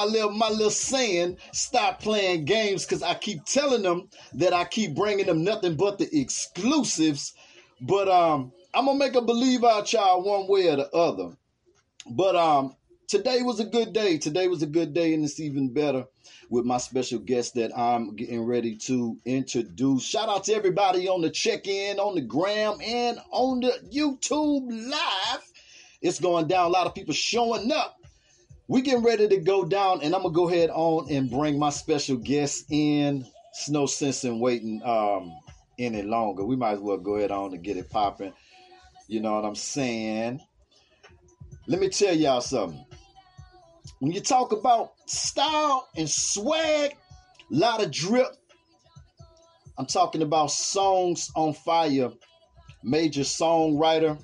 [0.00, 4.64] my little my little saying, stop playing games, because I keep telling them that I
[4.64, 7.34] keep bringing them nothing but the exclusives.
[7.80, 11.36] But um, I'm gonna make a believe out y'all one way or the other.
[12.10, 12.76] But um,
[13.08, 14.16] today was a good day.
[14.16, 16.06] Today was a good day, and it's even better
[16.48, 20.02] with my special guest that I'm getting ready to introduce.
[20.02, 24.90] Shout out to everybody on the check in, on the gram, and on the YouTube
[24.90, 25.42] live.
[26.00, 26.66] It's going down.
[26.66, 27.99] A lot of people showing up.
[28.70, 31.70] We getting ready to go down, and I'm gonna go ahead on and bring my
[31.70, 33.26] special guest in.
[33.48, 35.36] It's no sense in waiting um,
[35.76, 36.44] any longer.
[36.44, 38.32] We might as well go ahead on and get it popping.
[39.08, 40.40] You know what I'm saying?
[41.66, 42.84] Let me tell y'all something.
[43.98, 46.96] When you talk about style and swag, a
[47.50, 48.36] lot of drip.
[49.78, 52.12] I'm talking about songs on fire.
[52.84, 54.22] Major songwriter.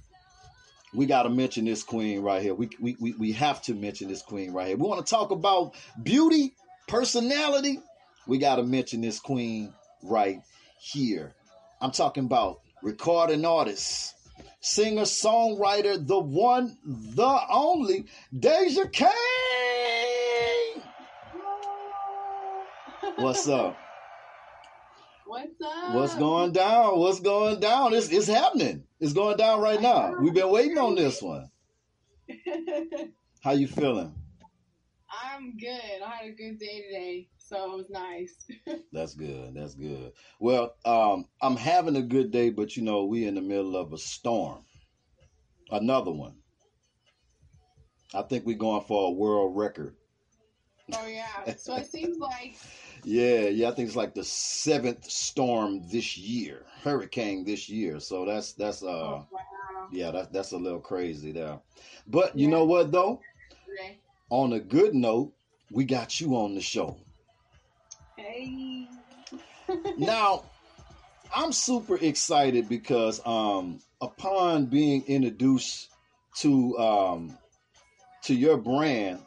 [0.97, 2.55] We got to mention this queen right here.
[2.55, 4.77] We, we, we, we have to mention this queen right here.
[4.79, 6.55] We want to talk about beauty,
[6.89, 7.81] personality.
[8.27, 10.41] We got to mention this queen right
[10.81, 11.35] here.
[11.83, 14.15] I'm talking about recording artist,
[14.61, 18.07] singer, songwriter, the one, the only,
[18.37, 19.11] Deja Kane.
[23.17, 23.77] What's up?
[25.27, 25.95] What's up?
[25.95, 27.01] What's going down?
[27.01, 27.95] What's going down?
[27.95, 28.85] It's it's happening.
[29.01, 30.15] It's going down right now.
[30.21, 31.51] We've been waiting on this one.
[33.41, 34.15] How you feeling?
[35.35, 36.01] I'm good.
[36.05, 38.47] I had a good day today, so it was nice.
[38.93, 39.55] That's good.
[39.55, 40.13] That's good.
[40.39, 43.93] Well, um, I'm having a good day, but you know, we in the middle of
[43.93, 44.65] a storm.
[45.73, 46.37] Another one.
[48.15, 49.97] I think we're going for a world record.
[50.95, 51.55] Oh yeah.
[51.57, 52.57] So it seems like
[53.05, 58.01] Yeah, yeah, I think it's like the seventh storm this year, hurricane this year.
[58.01, 59.89] So that's that's uh oh, wow.
[59.93, 61.61] yeah, that's that's a little crazy there.
[62.07, 62.51] But you Yeah.
[62.51, 63.21] know what though?
[64.31, 65.33] On a good note,
[65.71, 66.97] we got you on the show.
[68.17, 68.89] Hey.
[69.97, 70.45] now,
[71.35, 75.89] I'm super excited because um upon being introduced
[76.37, 77.39] to um
[78.25, 79.21] to your brand,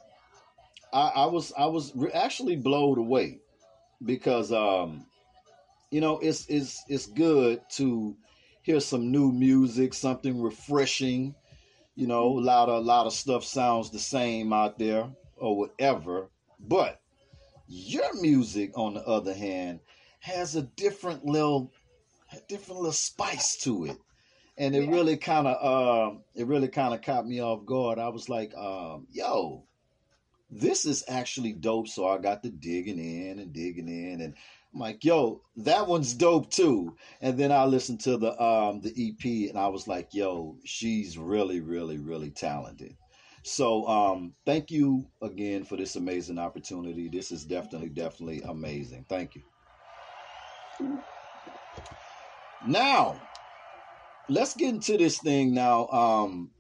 [0.93, 3.39] I, I was I was actually blown away
[4.03, 5.05] because um
[5.91, 8.15] you know it's it's it's good to
[8.63, 11.35] hear some new music, something refreshing.
[11.95, 15.57] You know, a lot of a lot of stuff sounds the same out there or
[15.57, 16.29] whatever,
[16.59, 16.99] but
[17.67, 19.79] your music, on the other hand,
[20.21, 21.71] has a different little,
[22.33, 23.97] a different little spice to it,
[24.57, 24.91] and it Yeah.
[24.91, 25.57] really kind of,
[26.11, 27.99] um, it really kind of caught me off guard.
[27.99, 29.65] I was like, um, "Yo,
[30.49, 34.35] this is actually dope." So I got to digging in and digging in, and
[34.73, 38.93] I'm like, "Yo, that one's dope too." And then I listened to the um the
[38.95, 42.95] EP, and I was like, "Yo, she's really, really, really talented."
[43.43, 47.09] So um, thank you again for this amazing opportunity.
[47.09, 49.05] This is definitely, definitely amazing.
[49.07, 49.41] Thank you.
[52.67, 53.19] Now,
[54.27, 55.87] let's get into this thing now.
[55.87, 56.51] Um,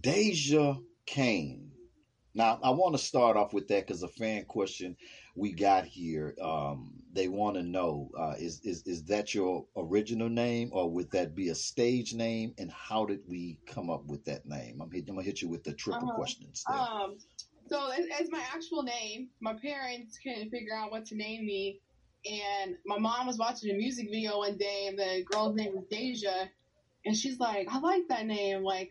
[0.00, 1.65] Deja Kane.
[2.36, 4.94] Now, I want to start off with that because a fan question
[5.34, 6.34] we got here.
[6.40, 11.10] Um, they want to know uh, is, is is that your original name or would
[11.12, 12.52] that be a stage name?
[12.58, 14.82] And how did we come up with that name?
[14.82, 16.16] I'm, hit, I'm gonna hit you with the triple Uh-huh.
[16.16, 16.62] questions.
[16.68, 16.78] There.
[16.78, 17.16] Um.
[17.68, 21.80] So as, as my actual name, my parents couldn't figure out what to name me,
[22.30, 25.86] and my mom was watching a music video one day, and the girl's name was
[25.90, 26.50] Deja,
[27.06, 28.62] and she's like, "I like that name.
[28.62, 28.90] Like,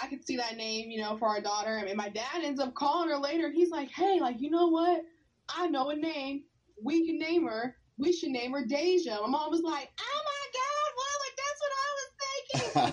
[0.00, 2.74] I could see that name, you know, for our daughter." And my dad ends up
[2.74, 5.02] calling her later, and he's like, "Hey, like, you know what?
[5.48, 6.44] I know a name.
[6.82, 7.76] We can name her.
[7.98, 11.60] We should name her Deja." My mom was like, "Oh my God, well, like that's
[11.60, 12.92] what I was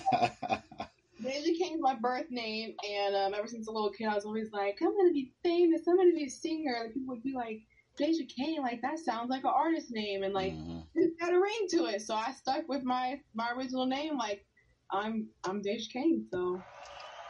[1.22, 4.52] Deja Kane's my birth name, and um, ever since a little kid, I was always
[4.52, 5.82] like, I'm gonna be famous.
[5.88, 6.82] I'm gonna be a singer.
[6.84, 7.62] And people would be like,
[7.96, 10.84] Deja Kane, like that sounds like an artist name, and like Mhm.
[10.94, 12.02] it's got a ring to it.
[12.02, 14.16] So I stuck with my my original name.
[14.18, 14.44] Like
[14.90, 16.26] I'm I'm Deja Kane.
[16.32, 16.64] So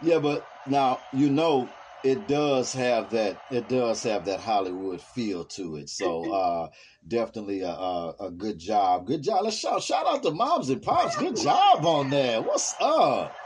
[0.00, 3.42] Yeah, but now you know it does have that.
[3.50, 5.88] It does have that Hollywood feel to it.
[5.88, 6.68] So uh,
[7.06, 9.06] definitely a, a, a good job.
[9.06, 9.44] Good job.
[9.44, 11.16] Let's shout shout out to moms and pops.
[11.16, 12.44] Good job on that.
[12.44, 13.36] What's up?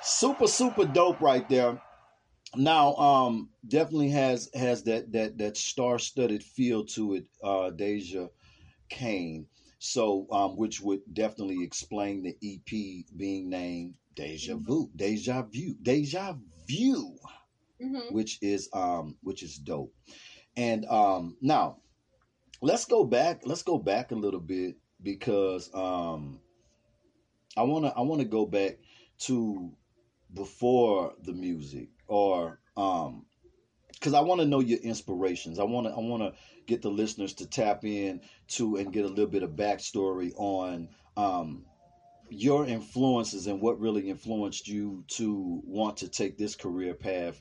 [0.00, 1.80] Super super dope right there.
[2.54, 7.24] Now, um, definitely has has that that that star studded feel to it.
[7.42, 8.28] Uh, Deja
[8.88, 9.46] Kane.
[9.78, 16.34] So, um, which would definitely explain the EP being named Deja Vu, Deja Vu, Deja
[16.68, 17.16] Vu,
[17.82, 18.12] mhm.
[18.12, 19.94] which is um, which is dope.
[20.56, 21.78] And um, now,
[22.62, 23.42] let's go back.
[23.44, 26.40] Let's go back a little bit because um,
[27.56, 28.78] I wanna I wanna go back
[29.18, 29.72] to
[30.32, 33.26] before the music or um,
[33.98, 35.58] because I want to know your inspirations.
[35.58, 36.32] I want to I want to
[36.66, 40.88] get the listeners to tap in to and get a little bit of backstory on
[41.16, 41.64] um,
[42.28, 47.40] your influences and what really influenced you to want to take this career path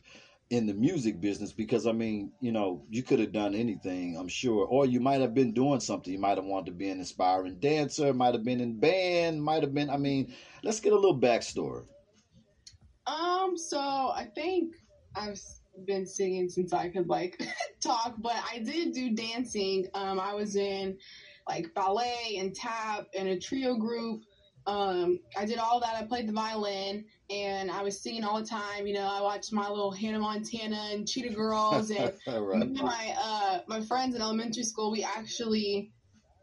[0.51, 4.27] in the music business because I mean, you know, you could have done anything, I'm
[4.27, 6.13] sure, or you might have been doing something.
[6.13, 9.63] You might have wanted to be an inspiring dancer, might have been in band, might
[9.63, 9.89] have been.
[9.89, 11.85] I mean, let's get a little backstory.
[13.07, 14.75] Um, so I think
[15.15, 15.39] I've
[15.85, 17.41] been singing since I could like
[17.81, 19.87] talk, but I did do dancing.
[19.93, 20.97] Um, I was in
[21.47, 24.21] like ballet and tap and a trio group.
[24.67, 25.95] Um, I did all that.
[25.95, 28.87] I played the violin and I was singing all the time.
[28.87, 32.71] You know, I watched my little Hannah Montana and Cheetah Girls, and right.
[32.71, 34.91] my uh, my friends in elementary school.
[34.91, 35.91] We actually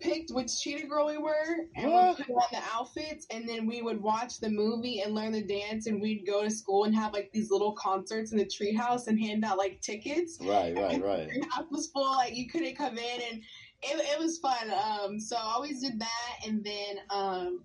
[0.03, 2.19] picked which cheetah girl we were and what?
[2.19, 5.43] we put on the outfits and then we would watch the movie and learn the
[5.43, 9.07] dance and we'd go to school and have like these little concerts in the treehouse
[9.07, 10.39] and hand out like tickets.
[10.41, 11.29] Right, right, right.
[11.29, 13.43] The house was full, like you couldn't come in and
[13.83, 14.71] it, it was fun.
[14.71, 17.65] Um, so I always did that and then um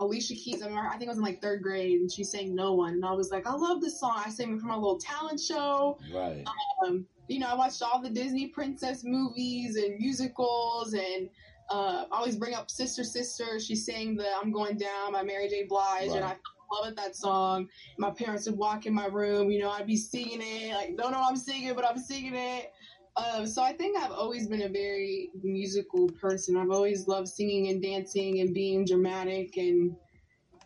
[0.00, 2.54] Alicia Keys, I remember, I think I was in like third grade, and she sang
[2.54, 4.20] "No One," and I was like, I love this song.
[4.24, 5.98] I sang it from my little talent show.
[6.12, 6.44] Right.
[6.84, 11.28] Um, you know, I watched all the Disney princess movies and musicals, and
[11.70, 15.48] uh, I always bring up "Sister, Sister." She sang the "I'm Going Down" by Mary
[15.48, 15.64] J.
[15.64, 16.16] Blige, right.
[16.16, 16.36] and I
[16.72, 17.68] loved that song.
[17.98, 21.12] My parents would walk in my room, you know, I'd be singing it, like don't
[21.12, 22.72] know I'm singing, but I'm singing it.
[23.16, 26.56] Um, so I think I've always been a very musical person.
[26.56, 29.96] I've always loved singing and dancing and being dramatic and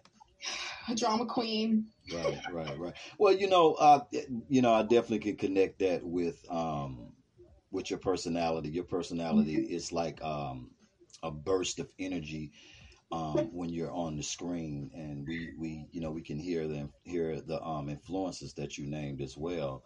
[0.89, 1.87] a drama queen.
[2.13, 2.95] right, right, right.
[3.19, 4.01] Well, you know, uh,
[4.49, 7.13] you know, I definitely can connect that with um,
[7.71, 8.69] with your personality.
[8.69, 9.75] Your personality mm-hmm.
[9.75, 10.71] is like um,
[11.23, 12.53] a burst of energy
[13.13, 16.89] um, when you're on the screen, and we, we, you know, we can hear the
[17.05, 19.85] hear the um, influences that you named as well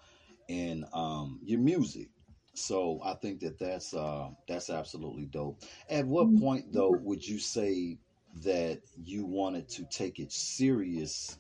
[0.48, 2.08] in um, your music.
[2.54, 5.62] So I think that that's uh, that's absolutely dope.
[5.90, 6.40] At what mm-hmm.
[6.40, 7.98] point though would you say
[8.44, 11.38] that you wanted to take it serious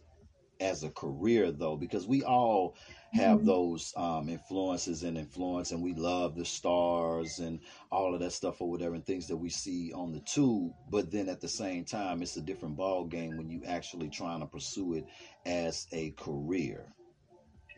[0.60, 1.76] as a career though?
[1.76, 2.76] Because we all
[3.12, 3.46] have mm-hmm.
[3.46, 7.60] those um, influences and influence, and we love the stars and
[7.90, 10.72] all of that stuff or whatever, and things that we see on the tube.
[10.90, 14.40] But then at the same time, it's a different ball game when you actually trying
[14.40, 15.06] to pursue it
[15.44, 16.86] as a career.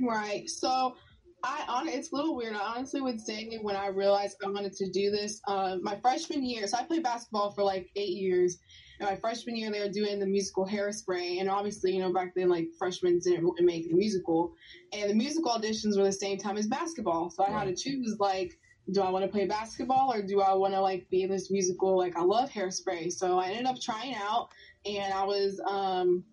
[0.01, 0.49] Right.
[0.49, 0.97] So
[1.43, 2.55] I on it's a little weird.
[2.55, 6.45] I honestly would say when I realized I wanted to do this, uh, my freshman
[6.45, 6.67] year.
[6.67, 8.59] So I played basketball for like eight years.
[9.00, 12.49] My freshman year, they were doing the musical Hairspray, and obviously, you know, back then,
[12.49, 14.53] like freshmen didn't really make the musical,
[14.93, 17.31] and the musical auditions were the same time as basketball.
[17.31, 18.59] So I had to choose like,
[18.93, 21.50] do I want to play basketball or do I want to like be in this
[21.50, 21.97] musical?
[21.97, 24.49] Like I love Hairspray, so I ended up trying out,
[24.85, 26.25] and I was, um,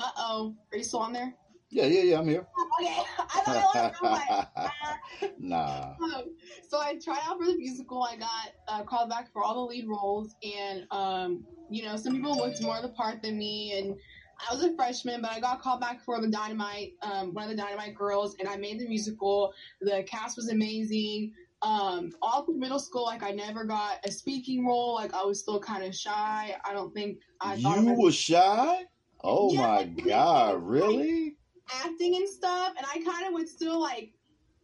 [0.00, 1.34] uh oh, are you still on there?
[1.74, 2.18] Yeah, yeah, yeah.
[2.20, 2.46] I'm here.
[2.80, 5.94] Okay, I thought like, nah.
[6.02, 6.36] Um,
[6.68, 8.02] so I tried out for the musical.
[8.02, 12.14] I got uh, called back for all the lead roles, and um, you know, some
[12.14, 13.96] people looked more the part than me, and
[14.38, 17.50] I was a freshman, but I got called back for the Dynamite, um, one of
[17.50, 19.52] the Dynamite girls, and I made the musical.
[19.80, 21.32] The cast was amazing.
[21.62, 24.94] Um, all through middle school, like I never got a speaking role.
[24.94, 26.56] Like I was still kind of shy.
[26.64, 27.54] I don't think I.
[27.54, 28.84] You were shy.
[29.22, 30.62] Oh yeah, my god!
[30.62, 31.36] Really?
[31.72, 34.12] Acting and stuff, and I kind of would still like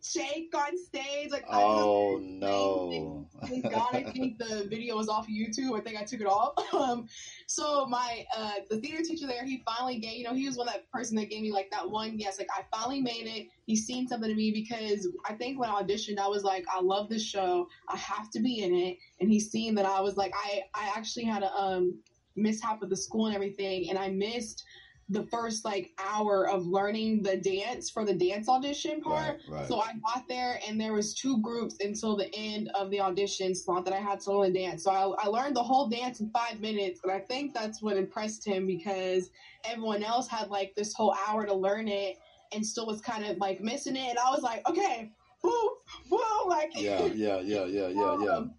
[0.02, 1.30] shake on stage.
[1.30, 3.26] Like, oh no!
[3.46, 5.76] Thank God, I think the video was off of YouTube.
[5.76, 6.54] I think I took it off.
[6.80, 7.08] Um,
[7.46, 10.68] so my uh, the theater teacher there, he finally gave you know he was one
[10.68, 13.48] of that person that gave me like that one yes, like I finally made it.
[13.66, 16.80] He's seen something to me because I think when I auditioned, I was like, I
[16.80, 17.68] love this show.
[17.88, 20.92] I have to be in it, and he's seen that I was like, I I
[20.96, 21.98] actually had a um
[22.36, 24.64] mishap with the school and everything, and I missed
[25.10, 29.40] the first like hour of learning the dance for the dance audition part.
[29.48, 29.68] Right, right.
[29.68, 33.54] So I got there and there was two groups until the end of the audition
[33.54, 34.84] slot that I had to learn dance.
[34.84, 37.96] So I, I learned the whole dance in five minutes, and I think that's what
[37.96, 39.30] impressed him because
[39.64, 42.16] everyone else had like this whole hour to learn it
[42.52, 44.10] and still was kind of like missing it.
[44.10, 45.10] And I was like, okay,
[45.42, 45.70] woo,
[46.10, 48.36] woo, like yeah, yeah, yeah, yeah, yeah, yeah.
[48.36, 48.54] Um,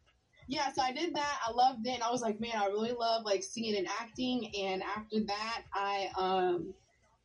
[0.51, 1.39] yeah, so I did that.
[1.47, 1.91] I loved it.
[1.91, 4.53] And I was like, man, I really love like singing and acting.
[4.53, 6.73] And after that, I um,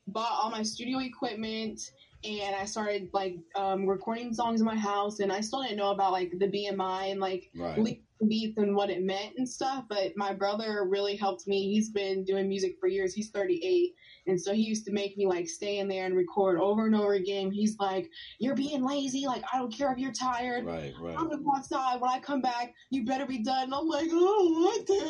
[0.06, 1.90] bought all my studio equipment
[2.22, 5.18] and I started like um, recording songs in my house.
[5.18, 7.98] And I still didn't know about like the BMI and like right.
[8.28, 9.84] Beats and what it meant and stuff.
[9.88, 11.72] But my brother really helped me.
[11.72, 13.14] He's been doing music for years.
[13.14, 13.94] He's 38
[14.26, 16.94] and so he used to make me like stay in there and record over and
[16.94, 17.50] over again.
[17.50, 19.26] He's like, You're being lazy.
[19.26, 20.66] Like, I don't care if you're tired.
[20.66, 21.16] Right, right.
[21.16, 22.00] I'm gonna go outside.
[22.00, 23.64] When I come back, you better be done.
[23.64, 25.06] And I'm like, Oh, what the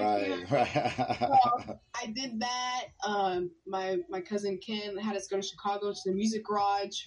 [0.00, 1.18] Right, right.
[1.18, 2.84] so I did that.
[3.06, 7.06] Um, my, my cousin Ken had us go to Chicago to the music garage.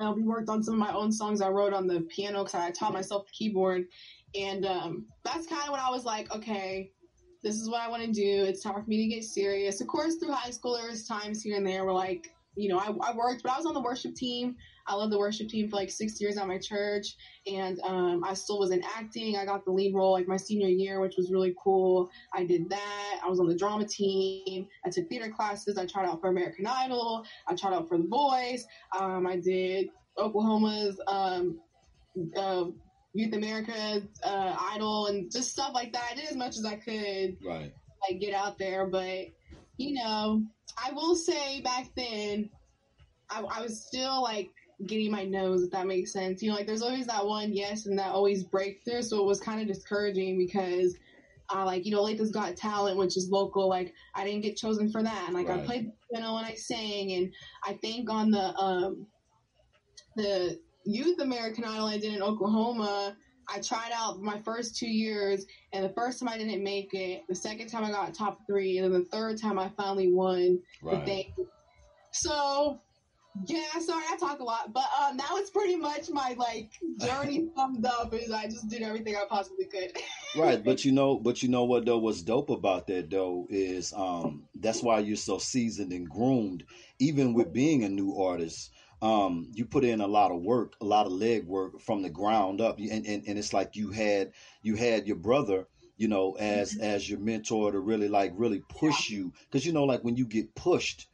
[0.00, 2.54] Uh, we worked on some of my own songs I wrote on the piano because
[2.54, 3.86] I taught myself the keyboard,
[4.34, 6.90] and um, that's kind of when I was like, okay,
[7.42, 8.44] this is what I want to do.
[8.44, 9.80] It's time for me to get serious.
[9.80, 12.78] Of course, through high school, there was times here and there where like, you know,
[12.78, 14.56] I, I worked, but I was on the worship team.
[14.86, 17.14] I led the worship team for like six years at my church,
[17.46, 19.36] and um, I still was in acting.
[19.36, 22.10] I got the lead role like my senior year, which was really cool.
[22.34, 23.20] I did that.
[23.24, 24.66] I was on the drama team.
[24.84, 25.78] I took theater classes.
[25.78, 27.24] I tried out for American Idol.
[27.46, 28.66] I tried out for The Voice.
[28.98, 31.60] Um, I did Oklahoma's um,
[32.36, 32.64] uh,
[33.14, 36.08] Youth America uh, Idol and just stuff like that.
[36.10, 37.72] I did as much as I could, right?
[38.08, 39.26] Like get out there, but
[39.76, 40.42] you know,
[40.82, 42.50] I will say back then,
[43.30, 44.50] I, I was still like
[44.86, 46.42] getting my nose, if that makes sense.
[46.42, 49.02] You know, like there's always that one yes and that always breakthrough.
[49.02, 50.96] So it was kind of discouraging because
[51.54, 54.90] uh, like, you know, Latha's Got Talent, which is local, like I didn't get chosen
[54.90, 55.24] for that.
[55.26, 55.60] And like right.
[55.60, 57.32] I played piano and I sang and
[57.64, 59.06] I think on the um
[60.16, 63.16] the youth American Idol I did in Oklahoma,
[63.48, 67.22] I tried out my first two years, and the first time I didn't make it.
[67.28, 70.60] The second time I got top three, and then the third time I finally won
[70.82, 71.00] right.
[71.00, 71.34] the thing.
[72.12, 72.80] So
[73.46, 76.70] yeah, sorry, I talk a lot, but um, that was pretty much my like
[77.00, 78.12] journey summed up.
[78.12, 79.96] Is I just did everything I possibly could.
[80.36, 81.98] right, but you know, but you know what though?
[81.98, 86.64] What's dope about that though is um, that's why you're so seasoned and groomed,
[86.98, 88.70] even with being a new artist.
[89.02, 92.10] Um, you put in a lot of work, a lot of leg work from the
[92.10, 94.32] ground up, and, and, and it's like you had
[94.62, 95.66] you had your brother
[95.98, 96.84] you know as mm-hmm.
[96.84, 100.24] as your mentor to really like really push you because you know like when you
[100.24, 101.06] get pushed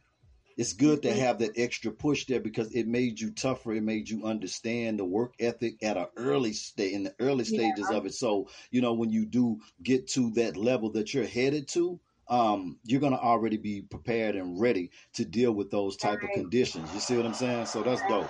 [0.59, 1.19] it's good to mm-hmm.
[1.19, 3.71] have that extra push there because it made you tougher.
[3.71, 7.87] It made you understand the work ethic at an early state in the early stages
[7.89, 7.95] yeah.
[7.95, 8.13] of it.
[8.13, 11.97] So, you know, when you do get to that level that you're headed to,
[12.29, 16.29] um, you're gonna already be prepared and ready to deal with those type right.
[16.29, 16.93] of conditions.
[16.93, 17.65] You see what I'm saying?
[17.67, 18.29] So that's dope.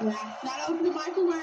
[0.00, 0.14] Not
[0.68, 1.42] open the microwave.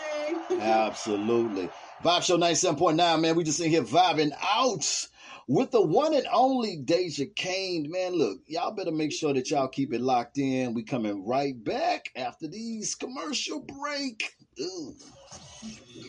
[0.62, 1.70] Absolutely.
[2.04, 3.36] Vibe Show 97.9, man.
[3.36, 5.08] We just in here vibing out
[5.48, 7.92] with the one and only Deja Kane.
[7.92, 10.74] Man, look, y'all better make sure that y'all keep it locked in.
[10.74, 14.34] We coming right back after these commercial break.
[14.60, 14.96] Ooh.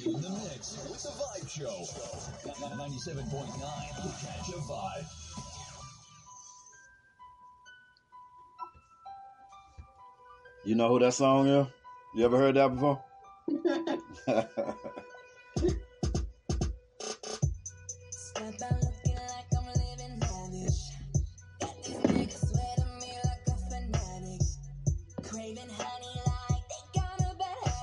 [0.05, 1.85] The mix with the Vibe Show.
[2.77, 3.17] 97.9
[4.21, 5.18] Catch a Vibe.
[10.69, 11.67] You know who that song is?
[12.15, 13.03] You ever heard that before?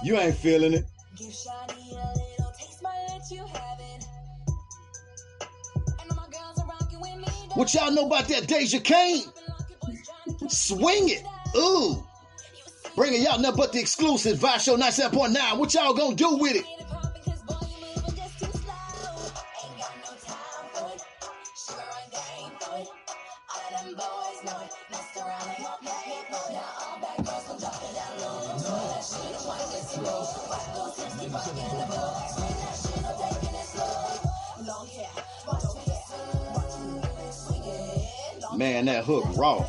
[0.03, 0.85] You ain't feeling it.
[7.55, 9.23] What y'all know about that Deja Kane?
[10.47, 11.23] Swing it.
[11.57, 12.05] Ooh.
[12.95, 15.57] Bringing y'all nothing but the exclusive Vibe Show 97.9.
[15.57, 16.65] What y'all gonna do with it?
[38.57, 39.65] Man, that hook raw.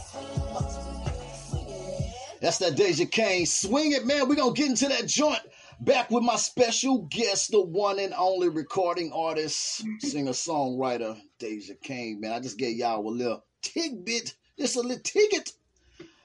[2.47, 3.45] That's that Deja Kane.
[3.45, 4.29] Swing it, man.
[4.29, 5.41] We're going to get into that joint.
[5.81, 12.21] Back with my special guest, the one and only recording artist, singer songwriter, Deja Kane.
[12.21, 15.51] Man, I just gave y'all a little tidbit, just a little ticket.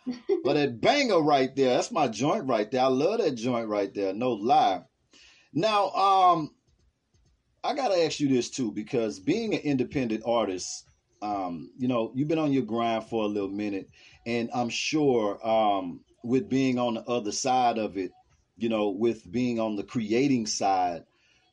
[0.44, 2.84] but that banger right there, that's my joint right there.
[2.84, 4.14] I love that joint right there.
[4.14, 4.84] No lie.
[5.56, 6.52] Now, um,
[7.64, 10.86] I gotta ask you this too, because being an independent artist,
[11.24, 13.90] um, you know, you've been on your grind for a little minute,
[14.28, 18.12] and I'm sure um, with being on the other side of it,
[18.58, 21.04] you know, with being on the creating side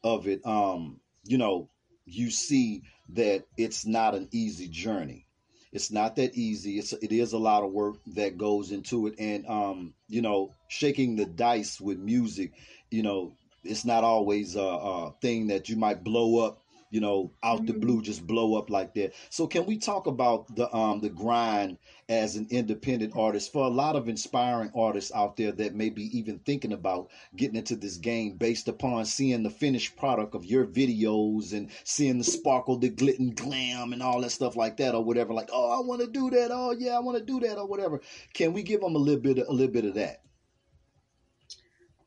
[0.04, 1.68] of it, um, you know,
[2.04, 5.26] you see that it's not an easy journey.
[5.72, 6.78] It's not that easy.
[6.78, 10.54] It's it is a lot of work that goes into it, and um, you know,
[10.68, 12.52] shaking the dice with music,
[12.90, 13.34] you know,
[13.64, 17.72] it's not always a, a thing that you might blow up you know, out the
[17.72, 17.80] mm-hmm.
[17.80, 19.12] blue, just blow up like that.
[19.30, 21.78] So can we talk about the um the grind
[22.08, 26.04] as an independent artist for a lot of inspiring artists out there that may be
[26.16, 30.64] even thinking about getting into this game based upon seeing the finished product of your
[30.64, 34.94] videos and seeing the sparkle, the glit and glam and all that stuff like that
[34.94, 35.34] or whatever.
[35.34, 36.50] Like, oh, I want to do that.
[36.50, 38.00] Oh, yeah, I want to do that or whatever.
[38.32, 40.22] Can we give them a little bit of, a little bit of that?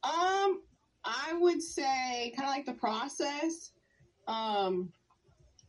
[0.04, 0.62] Um,
[1.04, 3.72] I would say kind of like the process
[4.32, 4.92] um,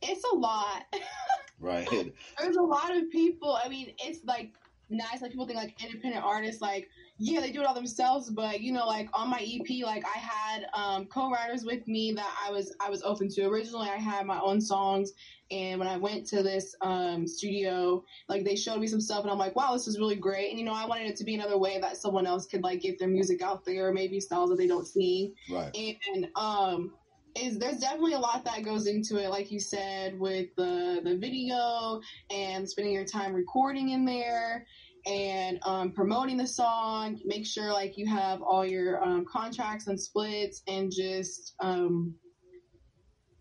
[0.01, 0.85] it's a lot.
[1.59, 2.13] right.
[2.39, 3.57] There's a lot of people.
[3.63, 4.53] I mean, it's like
[4.89, 5.21] nice.
[5.21, 8.29] Like people think like independent artists, like yeah, they do it all themselves.
[8.29, 12.35] But you know, like on my EP, like I had um, co-writers with me that
[12.45, 13.45] I was I was open to.
[13.45, 15.13] Originally, I had my own songs,
[15.51, 19.31] and when I went to this um, studio, like they showed me some stuff, and
[19.31, 20.49] I'm like, wow, this is really great.
[20.49, 22.81] And you know, I wanted it to be another way that someone else could like
[22.81, 25.33] get their music out there, maybe styles that they don't see.
[25.49, 25.75] Right.
[26.13, 26.93] And um,
[27.35, 31.17] is there's definitely a lot that goes into it, like you said, with the the
[31.17, 34.65] video and spending your time recording in there
[35.05, 37.19] and um, promoting the song.
[37.25, 42.15] Make sure like you have all your um, contracts and splits, and just um,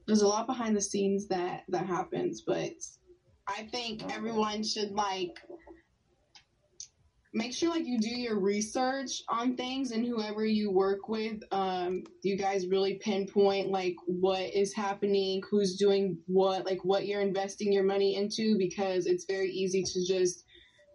[0.06, 2.42] there's a lot behind the scenes that that happens.
[2.46, 2.72] But
[3.46, 5.38] I think everyone should like
[7.34, 12.02] make sure like you do your research on things and whoever you work with um
[12.22, 17.72] you guys really pinpoint like what is happening who's doing what like what you're investing
[17.72, 20.44] your money into because it's very easy to just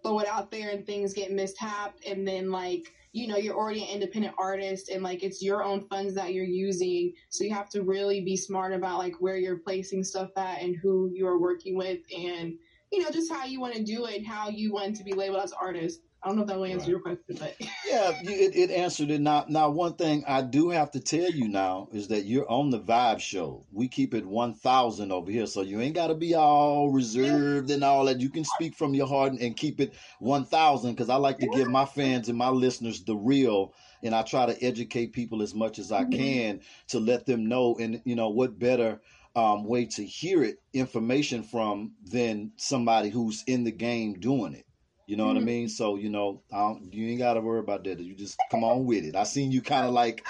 [0.03, 2.06] throw it out there and things get mishapped.
[2.06, 5.88] And then like you know you're already an independent artist and like it's your own
[5.88, 7.13] funds that you're using.
[7.29, 10.75] So you have to really be smart about like where you're placing stuff at and
[10.75, 12.53] who you're working with and
[12.91, 15.13] you know just how you want to do it and how you want to be
[15.13, 16.89] labeled as artist I don't know if that will answer Right.
[16.89, 17.55] your question, but
[17.89, 19.21] Yeah, it, it answered it.
[19.21, 22.69] Now, now, one thing I do have to tell you now is that you're on
[22.69, 23.65] the Vibe Show.
[23.71, 27.71] We keep it one thousand over here, so you ain't got to be all reserved
[27.71, 28.21] and all that.
[28.21, 30.91] You can speak from your heart and, and keep it one thousand.
[30.93, 34.45] Because I like to give my fans and my listeners the real, and I try
[34.45, 36.12] to educate people as much as I Mhm.
[36.17, 37.77] can to let them know.
[37.79, 39.01] And you know what better
[39.36, 44.66] um, way to hear it information from than somebody who's in the game doing it.
[45.07, 45.45] You know what I Mhm.
[45.45, 45.69] mean?
[45.69, 47.99] So you know, I don't, you ain't got to worry about that.
[47.99, 49.15] You just come on with it.
[49.15, 50.25] I seen you kind of like,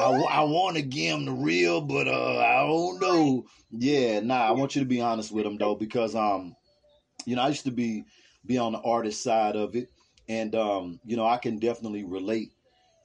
[0.00, 3.44] I, want to give him the real, but uh, I don't know.
[3.70, 4.48] Yeah, nah.
[4.48, 6.56] I want you to be honest with him though, because um,
[7.26, 8.04] you know, I used to be
[8.46, 9.88] be on the artist side of it,
[10.28, 12.52] and um, you know, I can definitely relate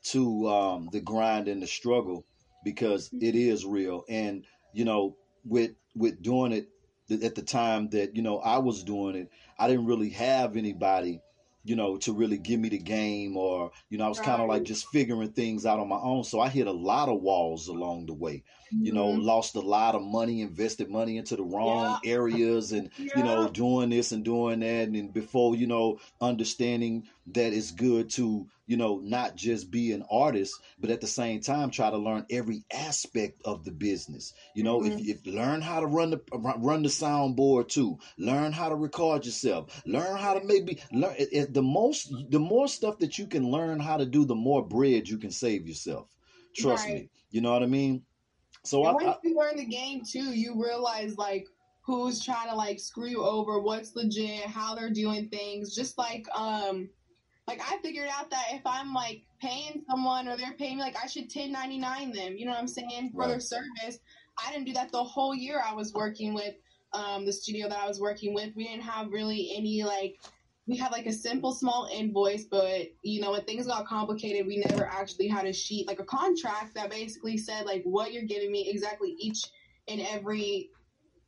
[0.06, 2.26] to um the grind and the struggle
[2.64, 6.68] because it is real, and you know, with with doing it
[7.08, 10.56] th- at the time that you know I was doing it, I didn't really have
[10.58, 11.22] anybody,
[11.64, 14.48] you know, to really give me the game, or you know, I was kind of
[14.48, 16.24] like just figuring things out on my own.
[16.24, 18.44] So I hit a lot of walls along the way.
[18.82, 19.24] You know, Mhm.
[19.24, 23.90] lost a lot of money, invested money into the wrong areas, and you know, doing
[23.90, 29.00] this and doing that, and before you know, understanding that it's good to you know
[29.04, 33.42] not just be an artist, but at the same time try to learn every aspect
[33.46, 34.34] of the business.
[34.54, 38.70] You know, if if learn how to run the run the soundboard too, learn how
[38.70, 41.16] to record yourself, learn how to maybe learn
[41.52, 45.08] the most the more stuff that you can learn how to do, the more bread
[45.08, 46.10] you can save yourself.
[46.56, 46.96] Trust Right.
[47.04, 47.10] me.
[47.30, 48.04] You know what I mean?
[48.68, 51.48] So I, And I once you learn the game too, you realize like
[51.82, 55.74] who's trying to like screw you over, what's legit, how they're doing things.
[55.74, 56.90] Just like um
[57.48, 60.98] like I figured out that if I'm like paying someone or they're paying me like
[61.02, 64.00] I should ten ninety nine them, you know what I'm saying, for their service.
[64.46, 66.56] I didn't do that the whole year I was working with
[66.92, 68.54] um the studio that I was working with.
[68.56, 70.20] We didn't have really any like
[70.68, 74.64] we had like a simple small invoice, but you know, when things got complicated, we
[74.70, 78.52] never actually had a sheet, like a contract that basically said like what you're giving
[78.52, 79.46] me exactly each
[79.88, 80.70] and every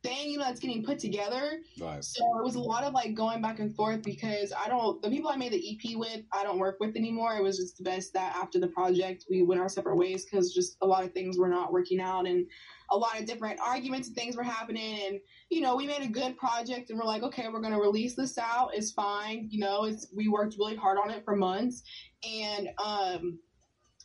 [0.02, 1.60] thing, you know, that's getting put together.
[1.80, 2.02] right.
[2.02, 5.10] So it was a lot of like going back and forth because I don't, the
[5.10, 7.36] people I made the EP with, I don't work with anymore.
[7.36, 10.54] It was just the best that after the project, we went our separate ways because
[10.54, 12.46] just a lot of things were not working out and
[12.90, 15.00] a lot of different arguments and things were happening.
[15.06, 17.80] And, you know, we made a good project and we're like, okay, we're going to
[17.80, 18.70] release this out.
[18.74, 19.48] It's fine.
[19.50, 21.82] You know, it's, we worked really hard on it for months.
[22.24, 23.38] And, um,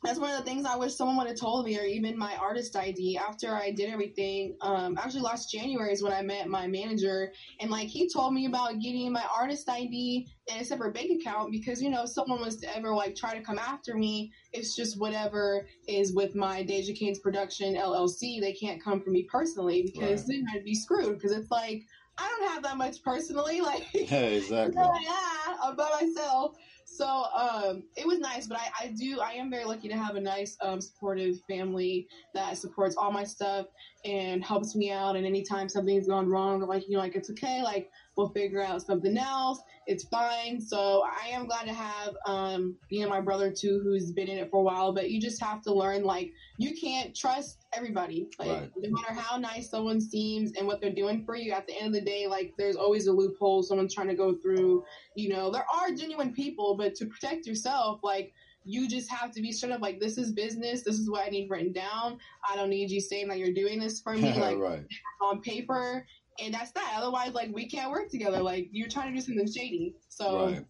[0.05, 2.35] that's one of the things I wish someone would have told me, or even my
[2.35, 4.55] artist ID after I did everything.
[4.61, 8.45] Um, actually, last January is when I met my manager, and like he told me
[8.45, 12.39] about getting my artist ID and a separate bank account because you know if someone
[12.41, 16.63] was to ever like try to come after me, it's just whatever is with my
[16.63, 18.39] Deja Kane's production LLC.
[18.39, 20.27] They can't come for me personally because Right.
[20.27, 21.83] then I'd be screwed because it's like
[22.17, 23.85] I don't have that much personally, like.
[23.93, 24.75] Yeah, exactly.
[24.77, 26.55] yeah, I'm by myself.
[26.95, 30.15] So um, it was nice, but I, I do I am very lucky to have
[30.15, 33.65] a nice um, supportive family that supports all my stuff
[34.05, 35.17] and helps me out.
[35.17, 38.81] And anytime something's gone wrong, like you know like it's okay, like we'll figure out
[38.81, 39.61] something else.
[39.87, 40.59] It's fine.
[40.59, 44.37] So I am glad to have um, you know my brother too, who's been in
[44.37, 44.93] it for a while.
[44.93, 48.27] But you just have to learn like you can't trust everybody.
[48.39, 48.71] Like Right.
[48.77, 51.87] no matter how nice someone seems and what they're doing for you, at the end
[51.87, 54.83] of the day, like there's always a loophole someone's trying to go through.
[55.15, 58.33] You know, there are genuine people, but to protect yourself, like
[58.65, 61.29] you just have to be straight up like this is business, this is what I
[61.29, 62.17] need written down.
[62.49, 64.83] I don't need you saying that you're doing this for me, like right.
[65.21, 66.05] on paper.
[66.41, 66.93] And that's that.
[66.97, 68.41] Otherwise, like we can't work together.
[68.41, 69.95] Like you're trying to do something shady.
[70.09, 70.65] So Right.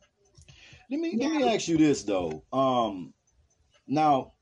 [0.90, 2.44] Let me let me ask you this though.
[2.54, 3.14] Um,
[3.88, 4.34] now,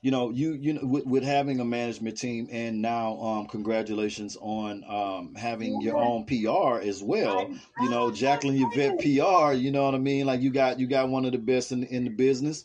[0.00, 4.36] you know, you you know, with, with having a management team, and now, um, congratulations
[4.40, 7.50] on um having your own PR as well.
[7.80, 9.00] You know, Jacqueline Yvette.
[9.00, 9.52] PR.
[9.52, 10.26] You know what I mean?
[10.26, 12.64] Like you got you got one of the best in in the business.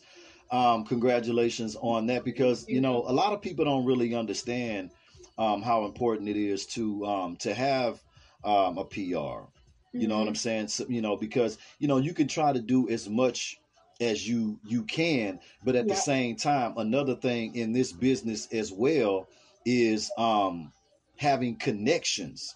[0.50, 4.90] Um, congratulations on that because you know a lot of people don't really understand
[5.38, 8.02] um, how important it is to um, to have
[8.44, 9.46] um, a PR.
[9.92, 10.28] You know what.
[10.28, 10.68] I'm saying?
[10.68, 13.58] So, you know, because you know you can try to do as much
[14.00, 18.70] as you you can, but at the same time, another thing in this business as
[18.72, 19.28] well
[19.64, 20.72] is um,
[21.16, 22.54] having connections.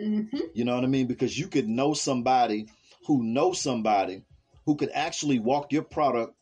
[0.00, 0.40] Mhm.
[0.54, 1.06] You know what I mean?
[1.06, 2.66] Because you could know somebody
[3.06, 4.22] who knows somebody
[4.64, 6.34] who could actually walk your product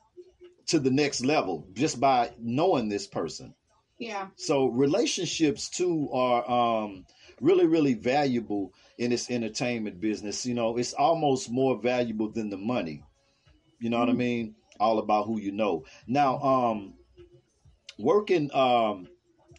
[0.68, 3.54] to the next level just by knowing this person.
[4.00, 4.28] Yeah.
[4.36, 7.06] So relationships too are um,
[7.40, 10.46] really, really valuable in this entertainment business.
[10.46, 13.04] You know, it's almost more valuable than the money.
[13.80, 14.16] You know what I Mhm.
[14.18, 14.56] mean?
[14.80, 15.84] All about who you know.
[16.08, 16.94] Now, um,
[17.98, 19.08] working um,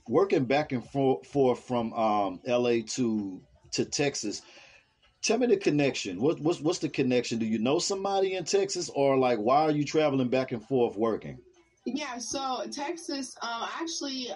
[0.07, 2.81] working back and forth, forth from um, L.A.
[2.83, 3.41] to
[3.73, 4.41] to Texas.
[5.23, 6.21] Tell me the connection.
[6.21, 7.39] What, what's what's the connection?
[7.39, 10.97] Do you know somebody in Texas, or like why are you traveling back and forth
[10.97, 11.39] working?
[11.85, 14.29] Yeah, so Texas, um, actually,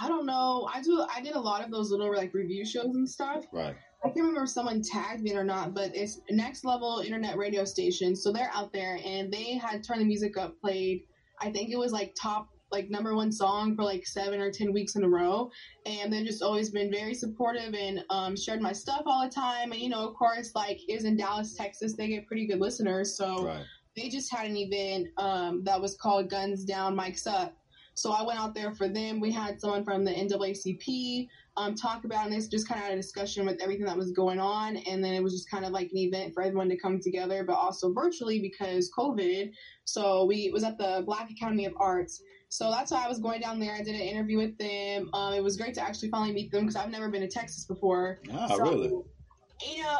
[0.00, 0.68] I don't know.
[0.72, 1.04] I do.
[1.14, 3.44] I did a lot of those little like review shows and stuff.
[3.52, 3.74] Right.
[4.04, 7.64] I can't remember if someone tagged me or not, but it's Next Level Internet Radio
[7.64, 8.16] Station.
[8.16, 11.02] So they're out there, and they had Turn the Music Up played.
[11.40, 14.72] I think it was like top like number one song for like seven or ten
[14.72, 15.50] weeks in a row,
[15.86, 19.72] and they've just always been very supportive and um, shared my stuff all the time.
[19.72, 23.16] And you know, of course, like is in Dallas, Texas, they get pretty good listeners.
[23.16, 23.64] So Right.
[23.96, 27.56] They just had an event um, that was called Guns Down, Mics Up.
[27.94, 29.20] So I went out there for them.
[29.20, 31.28] We had someone from the NAACP
[31.58, 34.40] um, talk about this, just kind of had a discussion with everything that was going
[34.40, 34.78] on.
[34.78, 37.44] And then it was just kind of like an event for everyone to come together,
[37.44, 39.52] but also virtually because COVID.
[39.84, 42.22] So we it was at the Black Academy of Arts.
[42.48, 43.74] So that's why I was going down there.
[43.74, 45.10] I did an interview with them.
[45.14, 47.64] Um, it was great to actually finally meet them because I've never been to Texas
[47.64, 48.20] before.
[48.30, 48.88] Ah, So, really?
[48.88, 49.98] You know,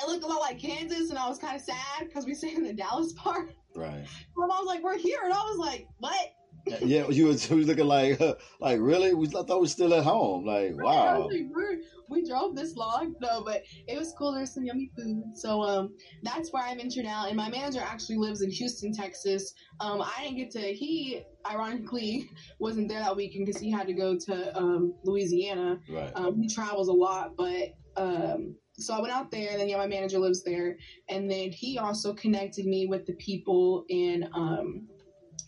[0.00, 2.58] it looked a lot like Kansas, and I was kind of sad because we stayed
[2.58, 3.54] in the Dallas part.
[3.74, 4.04] Right.
[4.36, 6.32] My mom was like, "We're here," and I was like, "What?"
[6.66, 8.20] Yeah, you was, you was looking like,
[8.60, 9.14] like really?
[9.14, 10.46] We I thought we were still at home.
[10.46, 11.28] Like, wow.
[11.28, 11.78] like, We're,
[12.08, 14.32] we drove this long, no, but it was cool.
[14.32, 17.28] There's some yummy food, so um, that's where I ventured out.
[17.28, 19.54] And my manager actually lives in Houston, Texas.
[19.80, 20.60] Um, I didn't get to.
[20.60, 25.80] He ironically wasn't there that weekend because he had to go to um Louisiana.
[25.88, 26.12] Right.
[26.14, 29.76] Um, he travels a lot, but um, so I went out there, and then yeah,
[29.76, 30.76] my manager lives there,
[31.08, 34.86] and then he also connected me with the people in um,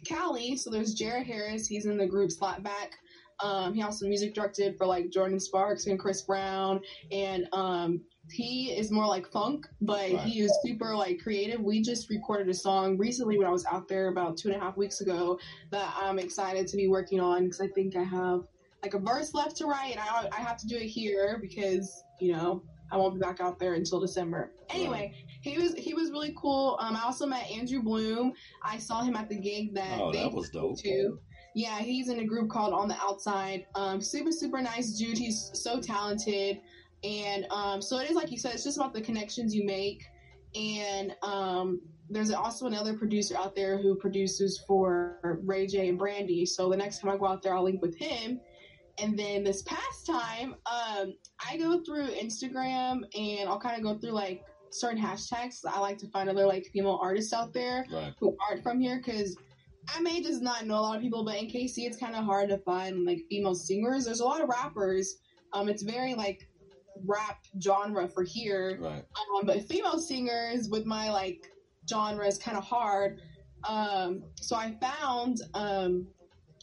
[0.06, 0.56] Cali.
[0.56, 2.92] So there's Jared Harris, he's in the group Slapback.
[3.40, 8.70] Um, he also music directed for like Jordin Sparks and Chris Brown, and um, he
[8.70, 10.20] is more like funk, but Right.
[10.20, 11.60] he is super like creative.
[11.60, 14.60] We just recorded a song recently when I was out there about two and a
[14.60, 15.38] half weeks ago
[15.70, 18.44] that I'm excited to be working on because I think I have
[18.82, 22.02] like a verse left to write, and I I have to do it here because
[22.20, 24.52] you know I won't be back out there until December.
[24.70, 26.78] Anyway, he was he was really cool.
[26.80, 28.32] Um, I also met Andrew Bloom.
[28.62, 30.78] I saw him at the gig that Oh, that was dope.
[30.78, 31.18] too.
[31.54, 33.66] Yeah, he's in a group called On the Outside.
[33.74, 35.16] Um, super super nice dude.
[35.18, 36.60] He's so talented,
[37.02, 38.54] and um, so it is like you said.
[38.54, 40.02] It's just about the connections you make,
[40.54, 46.44] and um, there's also another producer out there who produces for Ray J and Brandy.
[46.44, 48.40] So the next time I go out there, I'll link with him.
[48.98, 51.14] And then this past time, um,
[51.48, 55.60] I go through Instagram and I'll kind of go through like certain hashtags.
[55.68, 58.14] I like to find other like female artists out there Right.
[58.20, 59.36] who aren't from here because
[59.94, 62.24] I may just not know a lot of people, but in KC it's kind of
[62.24, 64.04] hard to find like female singers.
[64.04, 65.16] There's a lot of rappers.
[65.52, 66.48] Um, it's very like
[67.04, 68.78] rap genre for here.
[68.80, 69.04] Right.
[69.38, 71.50] Um, but female singers with my like
[71.88, 73.20] genre is kind of hard.
[73.68, 76.06] Um, so I found um,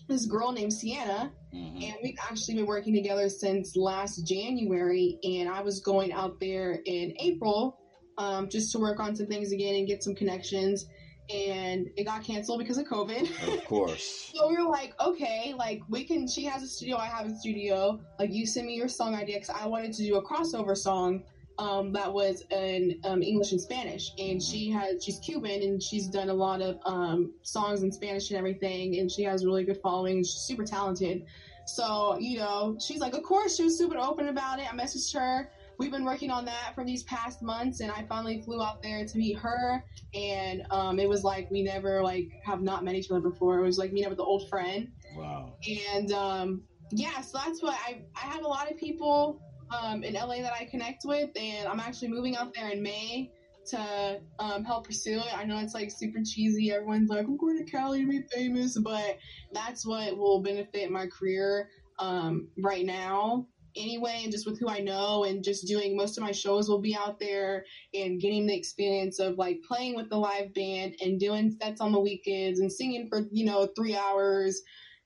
[0.08, 5.18] this girl named Sienna, hmm and we've actually been working together since last January.
[5.24, 7.80] And I was going out there in April
[8.18, 10.86] um, just to work on some things again and get some connections.
[11.30, 13.54] And it got canceled because of COVID.
[13.54, 14.32] Of course.
[14.36, 16.28] So we were like, okay, like we can.
[16.28, 18.02] She has a studio, I have a studio.
[18.20, 21.24] Like you send me your song idea because I wanted to do a crossover song
[21.58, 24.12] um, that was in um, English and Spanish.
[24.18, 28.30] And she has, she's Cuban and she's done a lot of um, songs in Spanish
[28.30, 29.00] and everything.
[29.00, 30.18] And she has a really good following.
[30.18, 31.26] And she's super talented.
[31.66, 34.72] So you know, she's like, of course, she was super open about it.
[34.72, 35.50] I messaged her.
[35.78, 39.04] We've been working on that for these past months, and I finally flew out there
[39.04, 39.84] to meet her
[40.14, 43.60] and um, it was like we never like have not met each other before.
[43.60, 45.54] It was like meeting up with an old friend, Wow.
[45.96, 46.62] and um,
[46.92, 49.42] yeah, so that's what I I have a lot of people
[49.80, 53.32] um, in LA that I connect with, and I'm actually moving out there in May.
[53.68, 55.38] to um, help pursue it.
[55.38, 56.72] I know it's like super cheesy.
[56.72, 59.20] Everyone's like, I'm going to Cali to be famous, but
[59.54, 64.80] that's what will benefit my career um, right now anyway and just with who I
[64.80, 68.56] know and just doing most of my shows will be out there and getting the
[68.56, 72.72] experience of like playing with the live band and doing sets on the weekends and
[72.72, 74.62] singing for you know three hours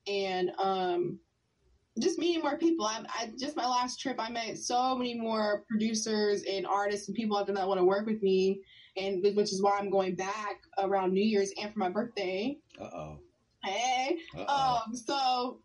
[0.07, 1.19] and um
[1.99, 2.85] just meeting more people.
[2.85, 7.15] I, I just my last trip, I met so many more producers and artists and
[7.15, 8.61] people out there that want to work with me,
[8.97, 12.57] and which is why I'm going back around New Year's and for my birthday.
[12.79, 13.19] Uh oh.
[13.63, 14.81] Hey, Uh-oh.
[14.85, 15.59] um, so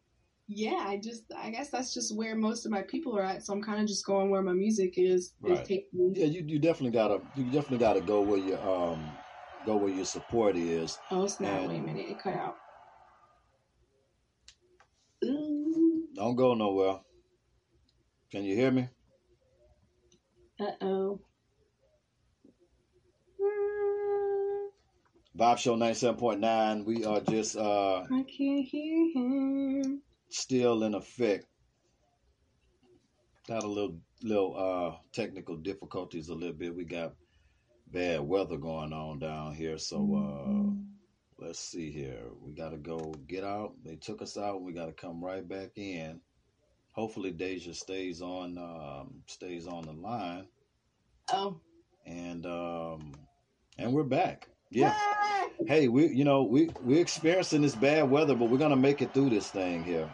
[0.48, 3.44] yeah, I just I guess that's just where most of my people are at.
[3.44, 5.60] So I'm kind of just going where my music is Right.
[5.70, 5.80] is.
[5.92, 9.10] Yeah, you, you definitely gotta you definitely gotta go where your um
[9.66, 10.98] go where your support is.
[11.10, 11.60] Oh snap!
[11.60, 12.56] And- Wait a minute, it cut out.
[16.20, 17.00] Don't go nowhere.
[18.30, 18.90] Can you hear me?
[20.60, 21.18] uh oh.
[25.34, 26.84] Vibe Show 97.9.
[26.84, 30.02] We are just uh I can't hear him.
[30.28, 31.46] still in effect.
[33.48, 36.76] Got a little little uh technical difficulties a little bit.
[36.76, 37.14] We got
[37.90, 40.89] bad weather going on down here, so uh
[41.40, 42.22] let's see here.
[42.42, 43.72] We gotta go get out.
[43.84, 44.62] They took us out.
[44.62, 46.20] We gotta come right back in.
[46.92, 50.46] Hopefully Deja stays on um stays on the line
[51.32, 51.60] Oh.
[52.06, 53.12] and um
[53.78, 54.48] and we're back.
[54.70, 54.94] Yeah.
[54.94, 55.48] Ah!
[55.66, 59.14] Hey, we you know, we we're experiencing this bad weather, but we're gonna make it
[59.14, 60.10] through this thing here.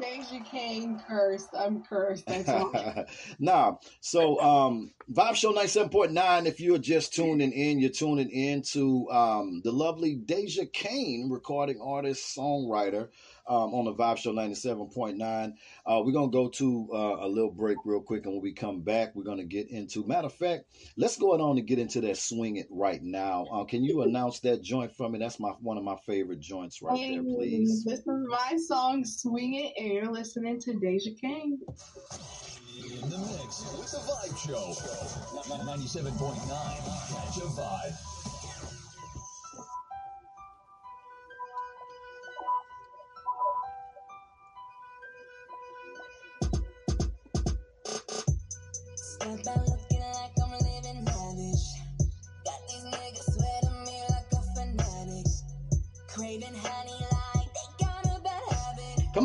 [0.00, 1.48] Deja Kane cursed.
[1.56, 2.28] I'm cursed.
[3.38, 9.08] Nah, so um Vibe Show 97.9, if you're just tuning in, you're tuning in to
[9.10, 13.08] um the lovely Deja Kane, recording artist, songwriter,
[13.48, 15.54] um, on the Vibe Show 97.9.
[15.86, 18.82] Uh, we're gonna go to uh, a little break real quick, and when we come
[18.82, 20.64] back, we're gonna get into matter of fact,
[20.96, 23.46] let's go on and get into that swing it right now.
[23.52, 25.18] Uh, can you announce that joint for me?
[25.18, 27.84] That's my one of my favorite joints right there, please.
[27.84, 31.58] This is my song, Swing It, and you're listening to Deja Kane.
[32.78, 34.74] In the mix with the Vibe Show.
[35.64, 36.48] 97.9.
[36.48, 38.17] Catch a vibe.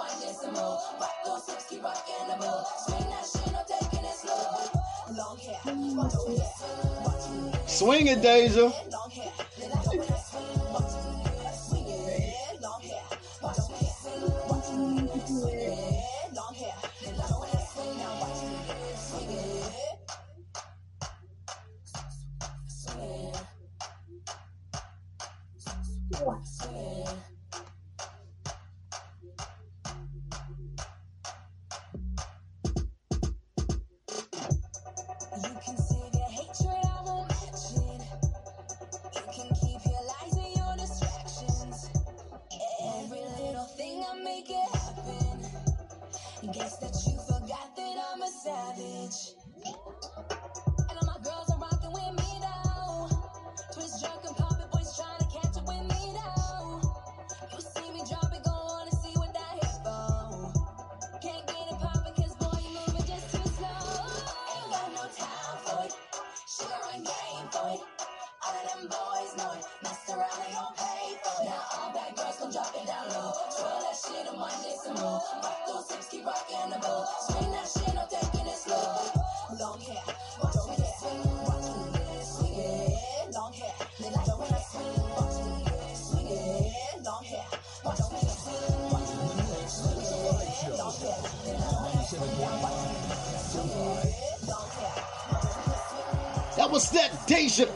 [0.00, 2.64] Rock those hips, keep the.
[2.86, 5.14] Swing that shit, no taking it slow.
[5.14, 5.60] Long hair,
[5.94, 8.72] watch me Swing it, Deja.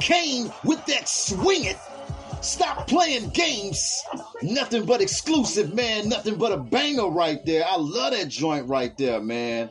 [0.05, 1.79] Kane with that swing it.
[2.43, 4.03] Stop playing games.
[4.43, 6.11] Nothing but exclusive, man.
[6.11, 7.64] Nothing but a banger right there.
[7.67, 9.71] I love that joint right there, man.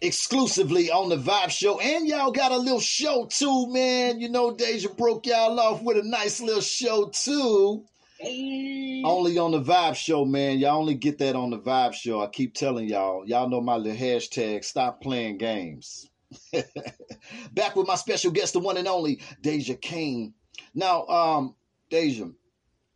[0.00, 1.78] exclusively on the Vibe Show.
[1.80, 4.20] And y'all got a little show too, man.
[4.20, 7.84] You know, Deja broke y'all off with a nice little show too.
[8.18, 9.02] Hey.
[9.04, 10.58] Only on the Vibe Show, man.
[10.58, 12.22] Y'all only get that on the Vibe Show.
[12.22, 13.26] I keep telling y'all.
[13.26, 16.09] Y'all know my little hashtag, stop playing games.
[17.52, 20.34] Back with my special guest, the one and only Deja Kane.
[20.74, 21.54] Now, um,
[21.90, 22.26] Deja,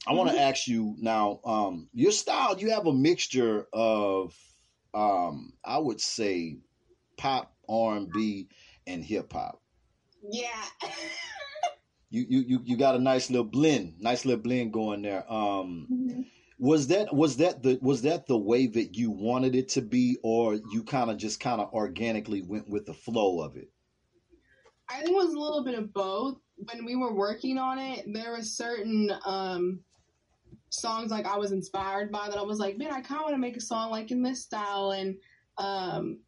[0.07, 4.35] I want to ask you now, um, your style, you have a mixture of
[4.95, 6.59] um, I would say
[7.17, 8.49] pop, R and B,
[8.87, 9.61] and hip hop.
[10.31, 10.49] Yeah.
[12.11, 15.25] You, you you you got a nice little blend, nice little blend going there.
[15.29, 16.25] Um,
[16.59, 20.19] was that was that the was that the way that you wanted it to be,
[20.23, 23.71] or you kind of just kind of organically went with the flow of it?
[24.89, 26.39] I think it was a little bit of both.
[26.57, 29.81] When we were working on it, there were certain um,
[30.69, 33.35] songs like I was inspired by that I was like, man, I kind of want
[33.35, 35.17] to make a song like in this style, and
[35.59, 36.19] um,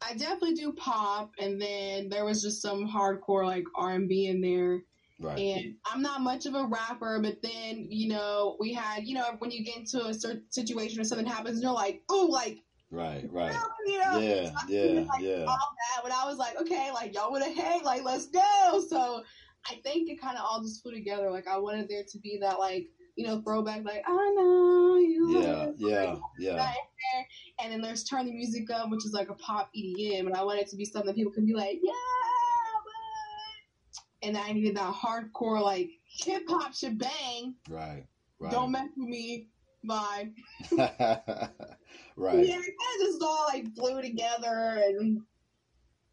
[0.00, 1.32] I definitely do pop.
[1.40, 4.82] And then there was just some hardcore like R and B in there.
[5.22, 5.38] Right.
[5.38, 9.36] And I'm not much of a rapper, but then you know we had you know
[9.38, 12.58] when you get into a certain situation or something happens, and you're like, oh, like
[12.90, 13.26] Right.
[13.32, 13.54] Right.
[13.86, 14.50] you know, Yeah.
[14.50, 15.00] so Yeah.
[15.08, 15.44] like, Yeah.
[15.48, 16.02] all that.
[16.02, 18.84] But I was like, okay, like y'all would have hang, like let's go.
[18.86, 19.22] So
[19.70, 21.30] I think it kind of all just flew together.
[21.30, 25.40] Like I wanted there to be that like you know throwback, like I know you.
[25.40, 25.70] Yeah.
[25.78, 26.16] Yeah.
[26.38, 26.56] Yeah.
[26.56, 27.26] that in there.
[27.60, 30.42] And then there's turn the music up, which is like a pop EDM, and I
[30.42, 31.92] wanted it to be something that people could be like, yeah.
[34.22, 35.90] What?" And I needed that hardcore like
[36.24, 37.54] hip hop shebang.
[37.68, 38.04] Right.
[38.38, 38.50] Right.
[38.50, 39.48] Don't mess with me
[39.88, 40.32] vibe.
[42.16, 42.46] right.
[42.46, 45.20] Yeah, it kind of just all like flew together and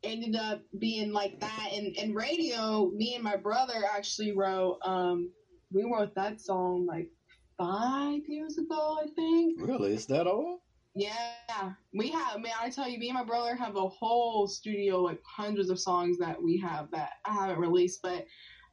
[0.04, 1.70] ended up being like that.
[1.74, 4.78] And and radio, me and my brother actually wrote.
[4.86, 5.32] Um,
[5.72, 7.10] we wrote that song like
[7.58, 9.60] five years ago, I think.
[9.62, 9.94] Really?
[9.94, 10.62] Is that all?
[11.00, 12.42] Yeah, we have.
[12.42, 15.80] Man, I tell you, me and my brother have a whole studio, like hundreds of
[15.80, 18.26] songs that we have that I haven't released, but.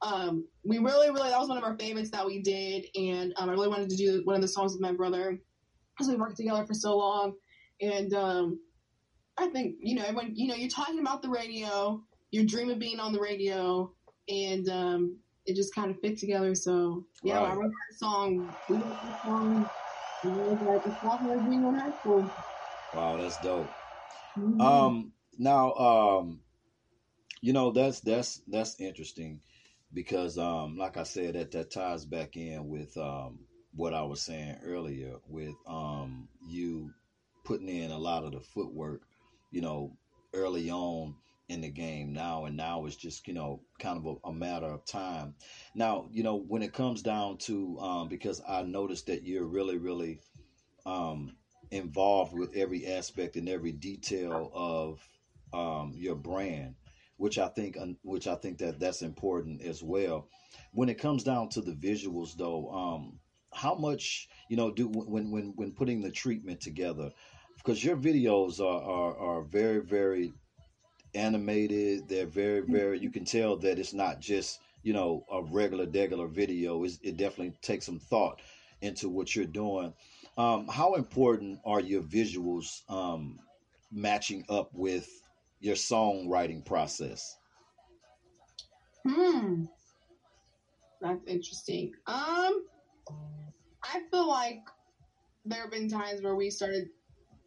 [0.03, 3.49] Um, we really, really, that was one of our favorites that we did, and um,
[3.49, 5.41] I really wanted to do one of the songs with my brother
[5.97, 7.33] because we worked together for so long.
[7.81, 8.61] And um,
[9.39, 12.79] I think you know, everyone, you know, you're talking about the radio, your dream of
[12.79, 13.91] being on the radio,
[14.29, 16.55] and um, it just kind of fit together.
[16.55, 17.53] So yeah, Right.
[17.53, 18.55] I wrote that song.
[18.69, 19.71] We wrote that song.
[20.27, 22.35] We wrote that the song I in high school.
[22.93, 23.77] Wow, that's dope.
[24.37, 24.61] Mhm.
[24.61, 26.41] Um, now, um,
[27.41, 29.41] you know, that's that's that's interesting
[29.93, 33.39] because, um, like I said, that that ties back in with um
[33.75, 36.91] what I was saying earlier with um you
[37.45, 39.03] putting in a lot of the footwork,
[39.53, 39.97] you know,
[40.35, 41.15] early on
[41.49, 44.67] in the game now and now it's just you know kind of a, a matter
[44.67, 45.35] of time
[45.75, 49.77] now you know when it comes down to um because i noticed that you're really
[49.77, 50.19] really
[50.87, 51.31] um
[51.71, 55.09] involved with every aspect and every detail of
[55.53, 56.75] um, your brand,
[57.17, 60.29] which I think which I think that that's important as well.
[60.73, 63.19] When it comes down to the visuals, though, um,
[63.53, 67.11] how much you know do when when when putting the treatment together,
[67.57, 70.33] because your videos are are, are very very
[71.17, 72.09] animated.
[72.09, 72.99] They're very very.
[72.99, 76.85] You can tell that it's not just you know a regular degular video.
[76.85, 78.41] It's, it definitely takes some thought
[78.83, 79.93] into what you're doing.
[80.39, 83.39] Um, how important are your visuals um,
[83.91, 85.09] matching up with
[85.61, 87.37] your songwriting process?
[89.09, 89.65] Hmm.
[91.01, 91.93] That's interesting.
[92.07, 92.67] Um,
[93.83, 94.61] I feel like
[95.45, 96.89] there have been times where we started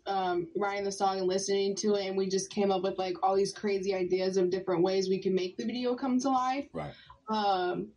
[0.10, 3.15] um, writing the song and listening to it, and we just came up with like
[3.24, 6.65] all these crazy ideas of different ways we can make the video come to life.
[6.74, 6.93] Right.
[7.30, 7.89] Um,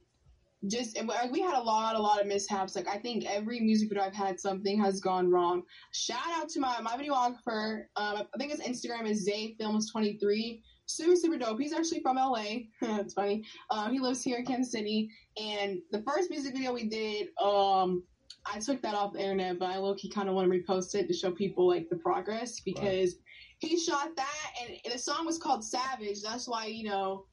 [0.68, 0.96] just
[1.32, 2.76] we- had a lot, a lot of mishaps.
[2.76, 5.62] Like I think every music video I've had, something has gone wrong.
[5.92, 7.84] Shout out to my my videographer.
[7.96, 10.62] Um, I think his Instagram is Zay Films twenty three.
[10.86, 11.58] Super super dope.
[11.58, 12.44] He's actually from LA.
[12.82, 13.44] it's funny.
[13.70, 15.10] Um, he lives here in Kansas City.
[15.40, 18.02] And the first music video we did, um,
[18.44, 20.94] I took that off the internet, but I low key kind of want to repost
[20.94, 23.16] it to show people like the progress because
[23.58, 26.22] he shot that, and the song was called Savage.
[26.22, 27.26] That's why you know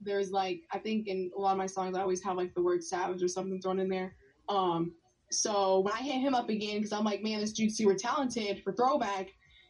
[0.00, 2.62] there's like I think in a lot of my songs I always have like the
[2.62, 4.16] word savage or something thrown in there.
[4.48, 4.92] Um,
[5.30, 8.62] so when I hit him up again because I'm like, man, this dude's super talented
[8.62, 9.28] for throwback.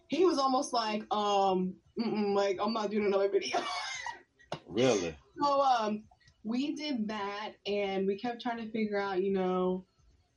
[0.08, 3.60] He was almost like, um, like I'm not doing another video.
[4.68, 5.14] Really?
[5.38, 6.04] So um,
[6.44, 9.84] we did that, and we kept trying to figure out, you know,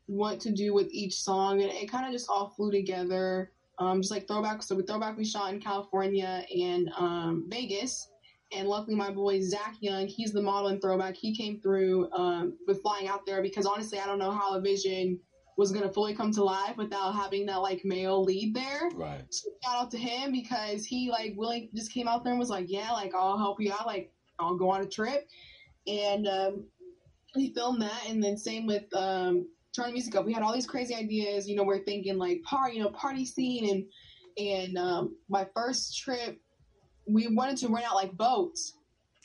[0.08, 3.52] what to do with each song, and it kind of just all flew together.
[3.78, 4.64] Um, just like throwback.
[4.64, 8.10] So with throwback, we shot in California and um, Vegas,
[8.54, 11.16] and luckily my boy Zach Young, he's the model in throwback.
[11.16, 14.62] He came through um, with flying out there because honestly, I don't know how a
[14.62, 15.20] vision
[15.58, 18.90] was gonna fully come to life without having that like male lead there.
[18.94, 19.26] Right.
[19.30, 22.50] So shout out to him because he like willing just came out there and was
[22.50, 25.28] like, yeah, like I'll help you out, like I'll go on a trip,
[25.88, 26.66] and um,
[27.36, 30.26] we filmed that, and then same with um, turn the music up.
[30.26, 31.48] We had all these crazy ideas.
[31.48, 33.86] You know, we're thinking like party, you know, party scene, and
[34.38, 36.40] and um, my first trip,
[37.08, 38.74] we wanted to rent out like boats.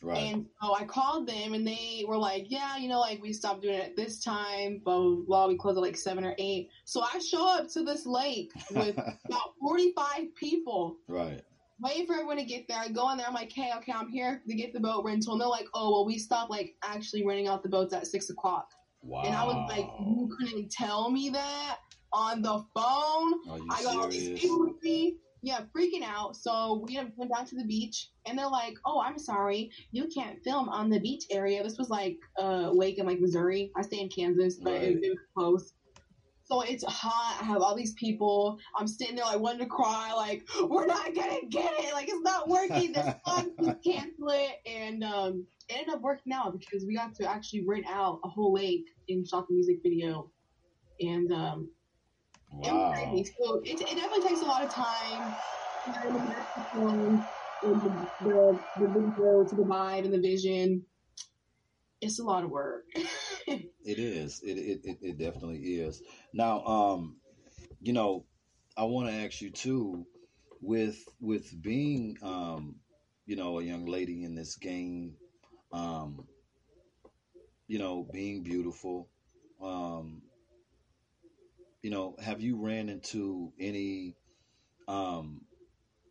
[0.02, 0.16] Right.
[0.16, 3.62] And so I called them and they were like, yeah, you know, like we stopped
[3.62, 5.46] doing it at this time, blah, blah, blah.
[5.48, 6.70] We closed at like seven or eight.
[6.86, 8.96] So I show up to this lake with
[9.26, 11.42] about 45 people, right.
[11.80, 12.78] waiting for everyone to get there.
[12.78, 15.32] I go in there, I'm like, hey, okay, I'm here to get the boat rental.
[15.32, 18.30] And they're like, oh, well, we stopped like actually renting out the boats at six
[18.30, 18.70] o'clock.
[19.02, 19.22] Wow.
[19.24, 21.78] And I was like, you couldn't tell me that
[22.12, 23.34] on the phone.
[23.70, 25.16] I got all these people with me.
[25.42, 26.36] Yeah, freaking out.
[26.36, 30.38] So we went down to the beach, and they're like, "Oh, I'm sorry, you can't
[30.44, 33.72] film on the beach area." This was like uh, a lake in like Missouri.
[33.74, 34.82] I stay in Kansas, but Right.
[34.82, 35.72] it, it was close.
[36.50, 37.38] So it's hot.
[37.40, 38.58] I have all these people.
[38.76, 41.94] I'm sitting there like wanting to cry, like we're not gonna get it.
[41.94, 42.92] Like it's not working.
[42.92, 44.52] This song, just cancel it.
[44.66, 48.28] And um, it ended up working out because we got to actually rent out a
[48.28, 50.30] whole lake and shot the music video.
[51.00, 51.70] And um,
[52.62, 52.92] it Wow.
[52.92, 53.30] crazy.
[53.40, 55.36] So it, it definitely takes a lot of time.
[55.84, 56.20] You know,
[56.72, 57.24] the
[57.62, 60.84] and the, the, the video to the vibe and the vision.
[62.00, 62.84] It's a lot of work.
[63.84, 64.40] It is.
[64.42, 66.00] It, it it it definitely is.
[66.32, 67.16] Now, um,
[67.80, 68.24] you know,
[68.76, 70.06] I want to ask you too,
[70.60, 72.76] with with being, um,
[73.26, 75.14] you know, a young lady in this game,
[75.72, 76.26] um,
[77.66, 79.08] you know, being beautiful,
[79.60, 80.22] um,
[81.82, 84.14] you know, have you ran into any
[84.88, 85.42] um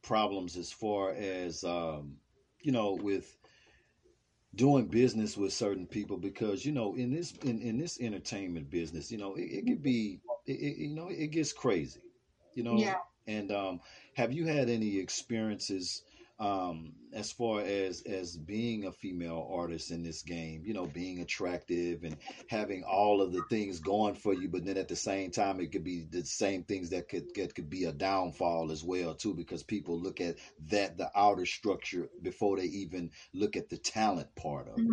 [0.04, 2.18] problems as far as um,
[2.62, 3.38] you know, with
[4.56, 9.12] doing business with certain people because you know in this in, in this entertainment business
[9.12, 12.02] you know it, it could be it, it, you know it gets crazy
[12.56, 12.96] you know Yeah.
[13.28, 13.80] and um
[14.16, 16.04] have you had any experiences
[16.40, 21.20] um as far as as being a female artist in this game you know being
[21.20, 22.16] attractive and
[22.48, 25.72] having all of the things going for you but then at the same time it
[25.72, 29.34] could be the same things that could that could be a downfall as well too
[29.34, 30.36] because people look at
[30.68, 34.86] that the outer structure before they even look at the talent part of it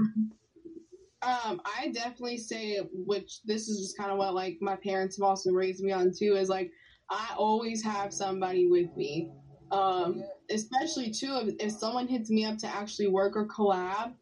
[1.22, 5.24] Um, I definitely say, which this is just kind of what like my parents have
[5.24, 6.70] also raised me on too, is like
[7.10, 9.30] I always have somebody with me.
[9.70, 14.14] Um, especially too if, if someone hits me up to actually work or collab,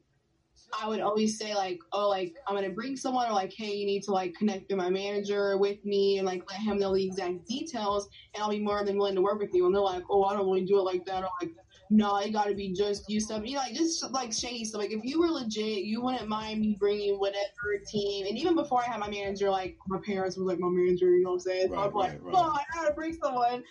[0.80, 3.86] I would always say like, oh, like I'm gonna bring someone, or like, hey, you
[3.86, 7.04] need to like connect with my manager with me and like let him know the
[7.04, 9.66] exact details, and I'll be more than willing to work with you.
[9.66, 11.22] And they're like, oh, I don't really do it like that.
[11.22, 11.52] Or like,
[11.90, 13.42] no, it got to be just you stuff.
[13.44, 14.80] You know, like just like shady stuff.
[14.80, 18.26] Like if you were legit, you wouldn't mind me bringing whatever team.
[18.26, 21.14] And even before I had my manager, like my parents were like my manager.
[21.14, 21.68] You know what I'm saying?
[21.68, 22.34] So Right, I'm like, right, right.
[22.36, 23.62] oh, I gotta bring someone.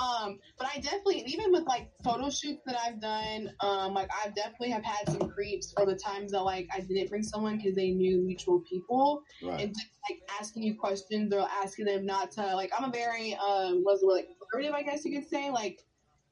[0.00, 4.28] Um, but I definitely, even with like photo shoots that I've done, um, like I
[4.30, 7.74] definitely have had some creeps for the times that like I didn't bring someone because
[7.74, 9.22] they knew mutual people.
[9.42, 9.60] Right.
[9.60, 13.34] And just like asking you questions or asking them not to like I'm a very
[13.36, 15.80] um word like flirtive I guess you could say like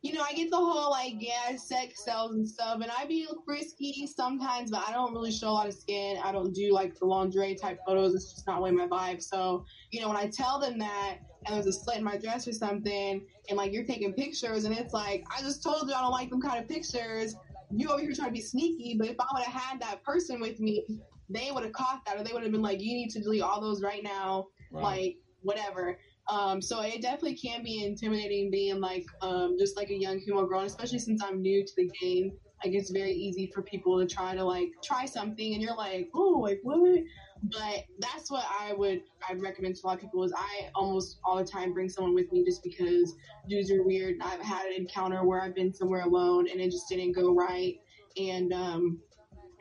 [0.03, 3.27] you know I get the whole like yeah sex sells and stuff and I be
[3.45, 6.19] frisky sometimes but I don't really show a lot of skin.
[6.23, 8.15] I don't do like the lingerie type photos.
[8.15, 9.23] It's just not really my vibe.
[9.23, 12.47] So you know when I tell them that and there's a slit in my dress
[12.47, 16.01] or something and like you're taking pictures and it's like I just told you I
[16.01, 17.35] don't like them kind of pictures.
[17.71, 20.41] You over here trying to be sneaky but if I would have had that person
[20.41, 20.85] with me
[21.29, 23.43] they would have caught that or they would have been like you need to delete
[23.43, 29.05] all those right now like whatever um so it definitely can be intimidating being like
[29.23, 32.31] um just like a young female girl especially since i'm new to the game
[32.65, 36.09] like it's very easy for people to try to like try something and you're like
[36.15, 37.01] oh like what
[37.43, 41.19] but that's what i would i recommend to a lot of people is i almost
[41.25, 43.15] all the time bring someone with me just because
[43.49, 46.71] dudes are weird and i've had an encounter where i've been somewhere alone and it
[46.71, 47.77] just didn't go right
[48.19, 48.99] and um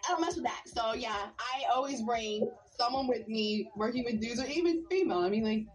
[0.07, 0.61] I don't mess with that.
[0.67, 2.49] So yeah, I always bring
[2.79, 5.19] someone with me working with dudes or even female.
[5.19, 5.65] I mean, like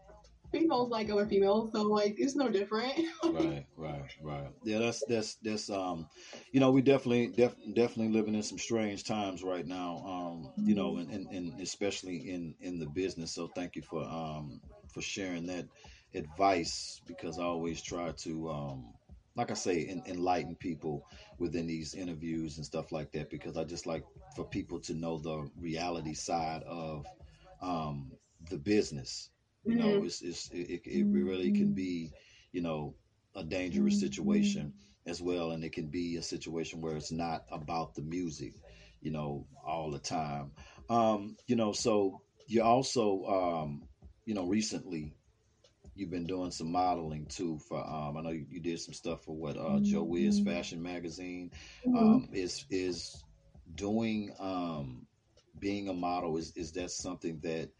[0.52, 2.92] females like other females, so like it's no different.
[3.24, 4.48] right, right, right.
[4.64, 6.06] Yeah, that's that's that's um,
[6.52, 10.04] you know, we definitely def, definitely living in some strange times right now.
[10.06, 13.32] Um, you know, and, and, and especially in in the business.
[13.34, 14.60] So thank you for um
[14.92, 15.66] for sharing that
[16.14, 18.94] advice because I always try to um
[19.36, 21.04] like I say, en- enlighten people
[21.38, 24.04] within these interviews and stuff like that because I just like
[24.36, 27.06] for people to know the reality side of
[27.62, 28.12] um,
[28.50, 29.30] the business.
[29.66, 32.12] You know, it's, it's it, it, really can be,
[32.52, 32.94] you know,
[33.34, 34.72] a dangerous situation
[35.06, 38.54] as well, and it can be a situation where it's not about the music,
[39.00, 40.52] you know, all the time.
[40.88, 43.82] Um, you know, so you also um,
[44.24, 45.14] you know, recently
[45.94, 49.22] you've been doing some modeling too for um I know you, you did some stuff
[49.24, 50.44] for what uh Joe Wiz Mhm.
[50.44, 51.50] Fashion Magazine.
[51.86, 51.94] Mhm.
[51.94, 53.24] Um is is
[53.74, 55.06] doing um
[55.58, 57.70] being a model is is that something that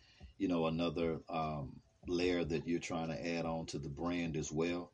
[0.43, 1.73] you know another um
[2.09, 4.91] layer that you're trying to add on to the brand as well?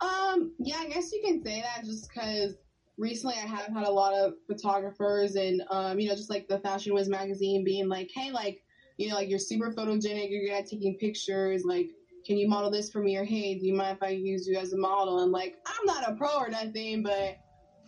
[0.00, 2.56] Um, yeah, I guess you can say that just because
[2.98, 6.58] recently I have had a lot of photographers and, um, you know, just like the
[6.58, 8.60] Fashion Wiz magazine being like, hey, like,
[8.96, 11.90] you know, like you're super photogenic, you're good at taking pictures, like,
[12.26, 13.16] can you model this for me?
[13.16, 15.20] Or hey, do you mind if I use you as a model?
[15.20, 17.38] And like, I'm not a pro or nothing, but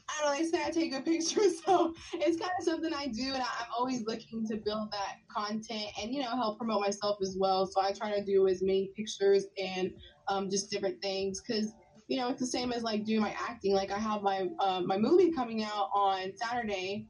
[0.09, 3.07] I don't know, they say I take good pictures, so it's kind of something I
[3.09, 6.81] do, and I- I'm always looking to build that content and you know help promote
[6.81, 7.67] myself as well.
[7.67, 9.91] So I try to do as many pictures and
[10.29, 11.73] um, just different things because
[12.09, 13.75] you know it's the same as like doing my acting.
[13.75, 17.07] Like I have my uh, my movie coming out on Saturday.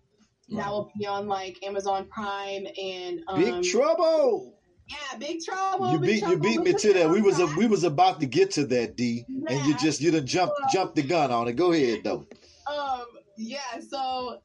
[0.51, 4.55] That will be on like Amazon Prime and um, Big trouble.
[4.88, 5.92] Yeah, Big Trouble.
[5.92, 7.11] You beat you beat me to that.
[7.11, 10.12] We was a, we was about to get to that D, and you just you
[10.12, 11.55] done jumped jumped the gun on it.
[11.55, 12.26] Go ahead though.
[13.37, 14.41] Yeah, so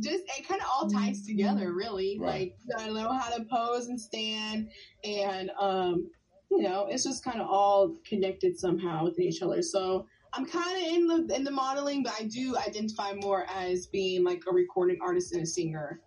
[0.00, 2.18] just it kind of all ties together, really.
[2.20, 2.54] Right.
[2.76, 4.70] Like I know how to pose and stand,
[5.04, 6.10] and um,
[6.50, 9.62] you know, it's just kind of all connected somehow with each other.
[9.62, 13.86] So I'm kind of in the in the modeling, but I do identify more as
[13.86, 16.00] being like a recording artist and a singer.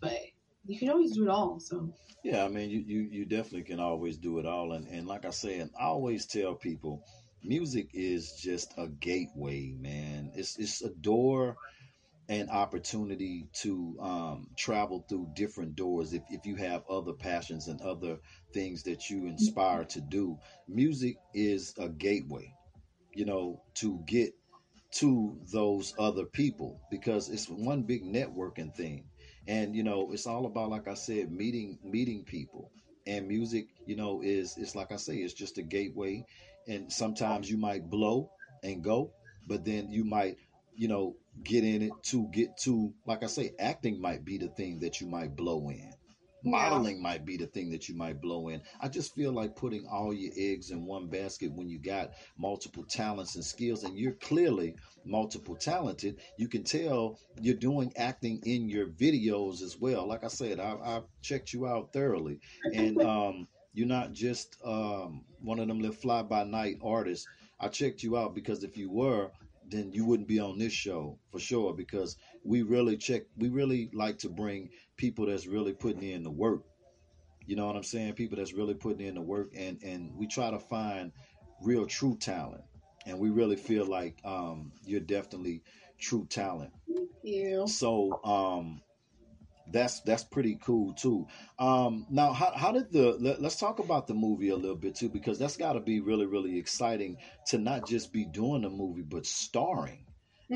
[0.00, 0.18] But
[0.64, 1.58] you can always do it all.
[1.60, 4.72] So Yeah, I mean, you, you, you definitely can always do it all.
[4.72, 7.04] And, and like I said, I always tell people
[7.42, 10.30] music is just a gateway, man.
[10.34, 11.56] It's, it's a door
[12.32, 17.78] and opportunity to um, travel through different doors if, if you have other passions and
[17.82, 18.16] other
[18.54, 20.38] things that you inspire to do.
[20.66, 22.50] Music is a gateway,
[23.14, 24.32] you know, to get
[24.92, 29.04] to those other people because it's one big networking thing.
[29.46, 32.70] And you know it's all about like i said meeting meeting people.
[33.06, 36.24] And music you know is it's like i say it's just a gateway.
[36.66, 38.30] And sometimes you might blow
[38.62, 39.12] and go
[39.46, 40.36] but then you might
[40.74, 44.48] you know get in it to get to like i say acting might be the
[44.48, 45.92] thing that you might blow in.
[46.44, 46.50] Yeah.
[46.50, 48.62] modeling might be the thing that you might blow in.
[48.80, 52.84] I just feel like putting all your eggs in one basket when you got multiple
[52.84, 56.20] talents and skills and you're clearly multiple talented.
[56.36, 60.06] You can tell you're doing acting in your videos as well.
[60.06, 62.40] Like i said I, i've checked you out thoroughly.
[62.74, 67.28] And um you're not just um one of them little fly by night artists.
[67.60, 69.30] I checked you out because if you were
[69.72, 73.90] then you wouldn't be on this show for sure because we really check we really
[73.92, 76.62] like to bring people that's really putting in the work.
[77.46, 78.14] You know what i'm saying?
[78.14, 81.12] People that's really putting in the work and and we try to find
[81.62, 82.62] real true talent.
[83.06, 85.62] And we really feel like um you're definitely
[85.98, 86.72] true talent.
[86.94, 87.66] Thank you.
[87.66, 88.82] so um
[89.72, 91.26] that's that's pretty cool too.
[91.58, 94.94] Um now how, how did the let, let's talk about the movie a little bit
[94.94, 97.16] too because that's got to be really really exciting
[97.48, 100.06] to not just be doing the movie but starring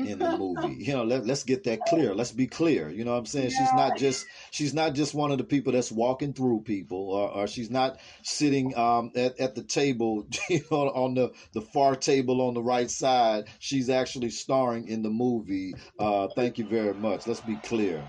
[0.05, 0.75] in the movie.
[0.87, 2.13] You know let, let's get that clear.
[2.13, 2.89] Let's be clear.
[2.89, 3.49] You know what i'm saying?
[3.49, 7.29] She's not just she's not just one of the people that's walking through people or,
[7.31, 11.95] or she's not sitting um at, at the table you know on the the far
[11.95, 13.45] table on the right side.
[13.59, 15.73] She's actually starring in the movie.
[15.99, 17.27] Uh thank you very much.
[17.27, 18.03] Let's be clear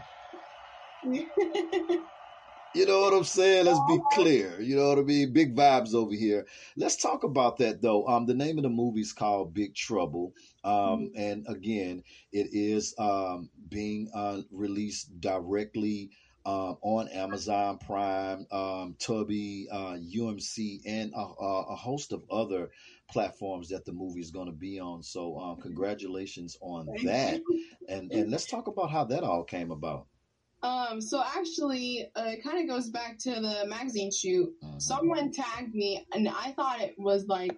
[2.74, 3.66] you know what I'm saying?
[3.66, 4.60] Let's be clear.
[4.60, 5.32] You know what I mean?
[5.32, 6.46] Big vibes over here.
[6.76, 8.06] Let's talk about that though.
[8.06, 10.34] Um, the name of the movie is called Big Trouble.
[10.64, 16.10] Um, and again, it is um being uh, released directly
[16.46, 22.70] um, on Amazon Prime, um, Tubi, uh, UMC, and a, a a host of other
[23.10, 25.02] platforms that the movie is going to be on.
[25.02, 27.40] So, um, congratulations on that.
[27.88, 30.06] And and let's talk about how that all came about.
[30.62, 34.52] Um, so actually, uh, it kind of goes back to the magazine shoot.
[34.62, 34.82] Mhm.
[34.82, 37.56] Someone tagged me, and I thought it was like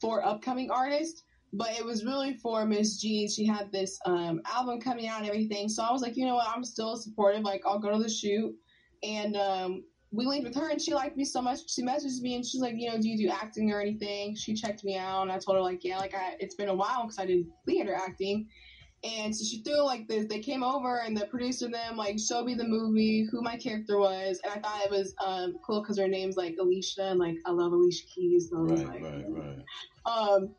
[0.00, 1.22] for upcoming artists,
[1.52, 3.28] but it was really for Miss G.
[3.28, 5.68] She had this um, album coming out and everything.
[5.68, 6.48] So I was like, you know what?
[6.48, 7.42] I'm still supportive.
[7.42, 8.54] Like, I'll go to the shoot.
[9.02, 11.58] And um, we linked with her, and she liked me so much.
[11.68, 14.34] She messaged me, and she's like, you know, do you do acting or anything?
[14.34, 16.74] She checked me out, and I told her like, yeah, like I, it's been a
[16.74, 18.48] while because I did theater acting.
[19.02, 20.26] And so she threw like this.
[20.26, 23.98] They came over, and the producer them like showed me the movie, who my character
[23.98, 27.36] was, and I thought it was um, cool because her name's like Alicia, and like
[27.46, 28.48] I love Alicia Keys.
[28.50, 29.64] So Right, like, right, right.
[30.04, 30.54] um,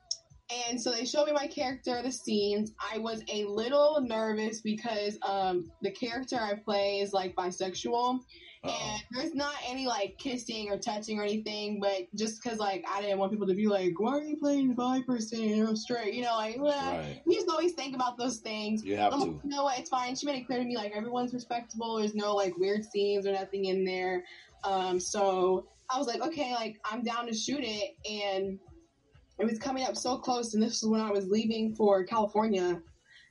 [0.68, 2.74] and so they showed me my character, the scenes.
[2.94, 8.20] I was a little nervous because um, the character I play is like bisexual,
[8.64, 8.92] Uh-oh.
[8.94, 11.80] and there's not any like kissing or touching or anything.
[11.80, 14.74] But just because like I didn't want people to be like, "Why are you playing
[14.74, 15.42] bi person?
[15.42, 17.22] You're straight," you know, like well, Right.
[17.26, 18.84] you just always think about those things.
[18.86, 19.26] You have I'm to.
[19.32, 19.80] like, you know what?
[19.80, 20.16] It's fine.
[20.16, 21.98] She made it clear to me like everyone's respectable.
[21.98, 24.24] There's no like weird scenes or nothing in there.
[24.64, 28.60] Um, so I was like, okay, like I'm down to shoot it, and
[29.40, 32.80] it was coming up so close, and this was when I was leaving for California,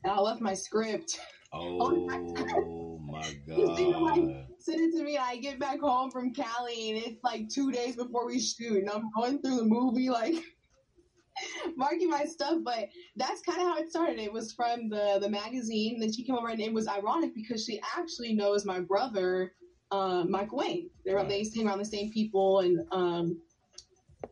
[0.03, 1.21] and I left my script.
[1.53, 1.95] Oh
[3.01, 4.47] my god.
[4.61, 5.17] Send it to me.
[5.17, 8.91] I get back home from Cali, and it's like two days before we shoot, and
[8.91, 10.35] I'm going through the movie like
[11.77, 12.59] marking my stuff.
[12.63, 14.19] But that's kind of how it started.
[14.19, 15.99] It was from the the magazine.
[15.99, 19.53] Then she came over, and it was ironic because she actually knows my brother,
[19.91, 20.91] um, Michael Wayne.
[21.05, 21.29] They're Right.
[21.29, 23.41] they hang around the same people, and um,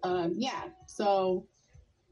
[0.03, 0.64] um, yeah.
[0.87, 1.47] So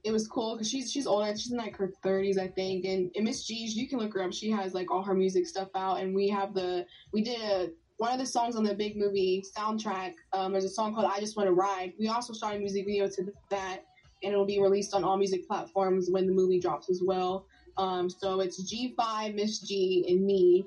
[0.04, 1.36] it was cool because she's she's older.
[1.36, 2.84] She's in like her thirties, I think.
[2.84, 4.32] And, and Miss G, you can look her up.
[4.32, 7.68] She has like all her music stuff out, and we have the we did a
[7.98, 10.14] one of the songs on the big movie soundtrack.
[10.32, 12.84] Um, there's a song called "I Just Want to Ride." We also shot a music
[12.84, 13.80] video to that,
[14.22, 17.46] and it will be released on all music platforms when the movie drops as well.
[17.78, 20.66] Um, so it's G5, Miss G, and me,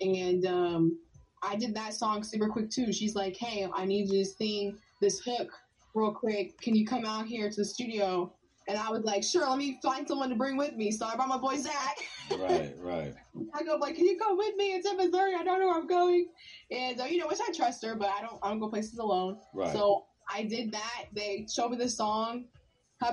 [0.00, 0.98] and um,
[1.42, 2.92] I did that song super quick too.
[2.92, 5.50] She's like, "Hey, I need you to sing this hook
[5.94, 6.60] real quick.
[6.60, 8.32] Can you come out here to the studio?"
[8.70, 11.16] And I was like, "Sure, let me find someone to bring with me." So I
[11.16, 11.98] brought my boy Zach.
[12.38, 13.12] Right, right.
[13.52, 14.74] I go like, "Can you come with me?
[14.74, 15.34] It's in Missouri.
[15.34, 16.28] I don't know where I'm going."
[16.70, 18.38] And uh, you know, which I trust her, but I don't.
[18.44, 19.38] I don't go places alone.
[19.52, 19.72] Right.
[19.72, 21.06] So I did that.
[21.12, 22.44] They showed me the song,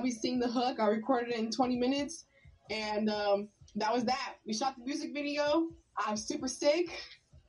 [0.00, 0.78] me sing the hook.
[0.78, 2.26] I recorded it in 20 minutes,
[2.70, 4.34] and um, that was that.
[4.46, 5.70] We shot the music video.
[5.98, 6.86] I'm super sick,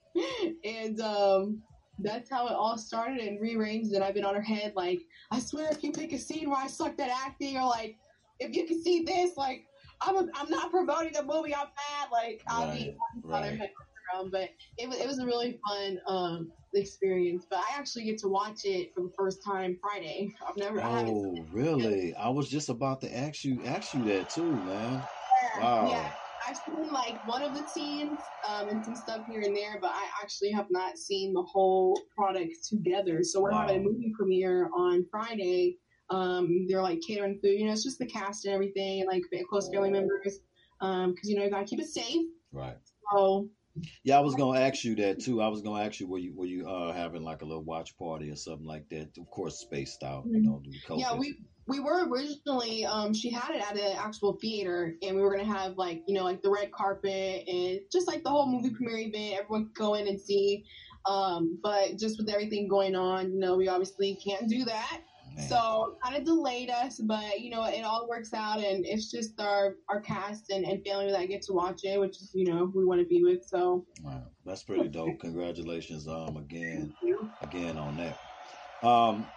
[0.64, 1.62] and um,
[2.02, 3.94] that's how it all started and rearranged.
[3.94, 5.00] And I've been on her head like,
[5.32, 7.98] I swear, if you pick a scene where I sucked at acting, or like,
[8.40, 9.66] if you can see this, like,
[10.02, 11.54] I'm a, I'm not promoting the movie.
[11.54, 12.10] I'm mad.
[12.12, 13.70] Like, I'll be Right, on her head.
[14.16, 17.46] Um, but it was it was a really fun um, experience.
[17.50, 20.34] But I actually get to watch it for the first time Friday.
[20.48, 20.82] I've never.
[20.82, 22.14] I Oh, really?
[22.16, 25.04] I was just about to ask you ask you that too, man.
[25.60, 25.88] Wow.
[25.92, 26.12] Yeah,
[26.48, 29.92] I've seen like one of the scenes um, and some stuff here and there, but
[29.92, 33.24] I actually have not seen the whole product together.
[33.24, 35.78] So we're having a movie premiere on Friday.
[36.10, 39.24] Um, they're like catering food, you know, it's just the cast and everything, and like
[39.48, 40.40] close family members,
[40.80, 42.26] because you know you gotta keep it safe.
[42.52, 42.78] Right.
[43.12, 43.48] So
[44.04, 45.42] Yeah, I was gonna ask you that too.
[45.42, 47.98] I was gonna ask you were you were you uh having like a little watch
[47.98, 49.18] party or something like that?
[49.18, 50.90] Of course, spaced out, you know, due COVID.
[50.90, 51.00] Mm-hmm.
[51.00, 51.38] Yeah, we
[51.70, 55.46] we were originally um she had it at an actual theater and we were gonna
[55.46, 58.98] have like, you know, like the red carpet and just like the whole movie premiere
[58.98, 60.66] event, everyone could go in and see.
[61.06, 65.02] Um, but just with everything going on, you know, we obviously can't do that.
[65.36, 65.48] Man.
[65.48, 69.40] So kind of delayed us, but you know, it all works out and it's just
[69.40, 72.72] our our cast and, and family that get to watch it, which is, you know,
[72.74, 73.46] we want to be with.
[73.46, 75.20] So Wow, that's pretty dope.
[75.20, 76.96] Congratulations, um, again,
[77.42, 78.18] again on that.
[78.82, 79.32] Um,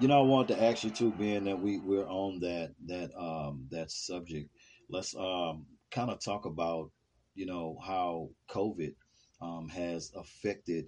[0.00, 3.10] you know, I wanted to ask you too, being that we we're on that that
[3.16, 4.50] um that subject.
[4.90, 6.90] Let's um kind of talk about
[7.34, 8.94] you know how COVID
[9.40, 10.86] um has affected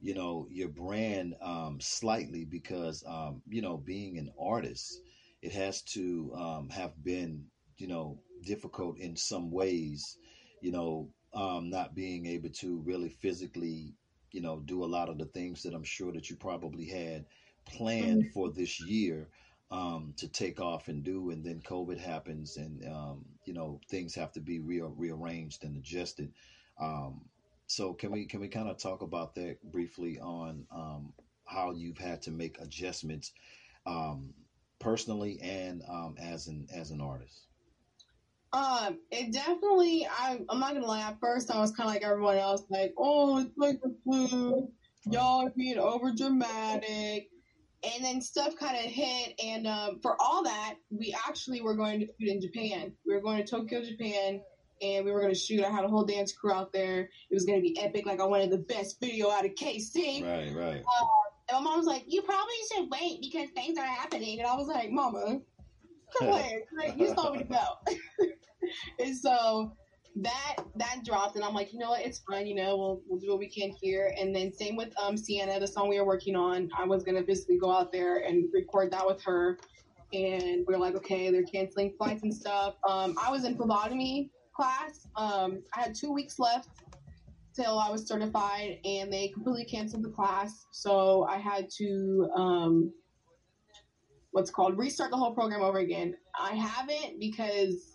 [0.00, 5.00] you know your brand um slightly because um you know being an artist
[5.42, 7.44] it has to um have been
[7.76, 10.18] you know difficult in some ways
[10.60, 13.94] you know um not being able to really physically
[14.32, 17.24] you know do a lot of the things that I'm sure that you probably had
[17.64, 19.28] planned for this year
[19.70, 24.14] um, to take off and do, and then COVID happens, and um, you know things
[24.14, 26.30] have to be re- rearranged and adjusted.
[26.80, 27.22] Um,
[27.66, 31.12] so can we can we kind of talk about that briefly on um,
[31.46, 33.32] how you've had to make adjustments
[33.86, 34.34] um,
[34.78, 37.46] personally and um, as an as an artist?
[38.52, 40.06] Um, it definitely.
[40.06, 41.00] I, I'm not gonna lie.
[41.00, 44.70] At first, I was kind of like everyone else, like, "Oh, it's like the flu.
[45.10, 47.30] Y'all are being over dramatic."
[47.84, 51.98] And then stuff kind of hit, and um, for all that, we actually were going
[52.00, 52.92] to shoot in Japan.
[53.04, 54.40] We were going to Tokyo, Japan,
[54.80, 55.64] and we were going to shoot.
[55.64, 57.00] I had a whole dance crew out there.
[57.00, 58.06] It was going to be epic.
[58.06, 60.22] Like I wanted the best video out of KC.
[60.22, 60.84] Right, right.
[61.48, 64.54] And my mom was like, "You probably should wait because things are happening." And I
[64.54, 65.40] was like, "Mama,
[66.18, 66.42] come on,
[66.76, 68.26] like, you just told me to go."
[69.04, 69.76] and so
[70.16, 72.04] that that dropped, and I'm like, you know what?
[72.04, 72.46] It's fine.
[72.46, 74.14] You know, we'll we'll do what we can here.
[74.18, 76.68] And then same with um Sienna, the song we were working on.
[76.76, 79.58] I was gonna basically go out there and record that with her.
[80.12, 82.74] And we are like, okay, they're canceling flights and stuff.
[82.86, 85.08] Um, I was in phlebotomy class.
[85.16, 86.68] Um, I had two weeks left
[87.54, 90.66] till I was certified, and they completely canceled the class.
[90.70, 92.92] So I had to, um,
[94.32, 96.14] what's called, restart the whole program over again.
[96.38, 97.91] I haven't because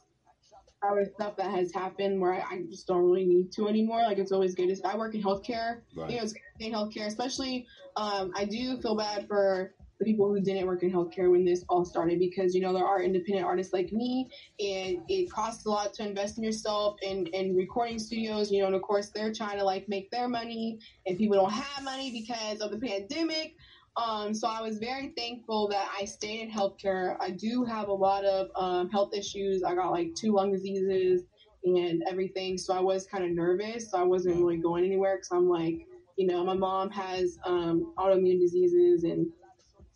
[0.84, 4.04] was stuff that has happened where I, I just don't really need to anymore.
[4.04, 4.70] Like it's always good.
[4.86, 5.82] I work in healthcare.
[5.96, 6.10] Right.
[6.10, 7.66] You know, it's good in healthcare, especially.
[7.96, 11.66] Um, I do feel bad for the people who didn't work in healthcare when this
[11.70, 15.70] all started because you know there are independent artists like me and it costs a
[15.70, 19.34] lot to invest in yourself and and recording studios you know and of course they're
[19.34, 23.56] trying to like make their money and people don't have money because of the pandemic
[23.98, 27.18] Um, so I was very thankful that I stayed in healthcare.
[27.20, 29.64] I do have a lot of um, health issues.
[29.64, 31.24] I got like two lung diseases
[31.64, 32.58] and everything.
[32.58, 33.92] So I was kind of nervous.
[33.92, 35.80] So I wasn't really going anywhere because I'm like,
[36.16, 39.28] you know, my mom has um, autoimmune diseases and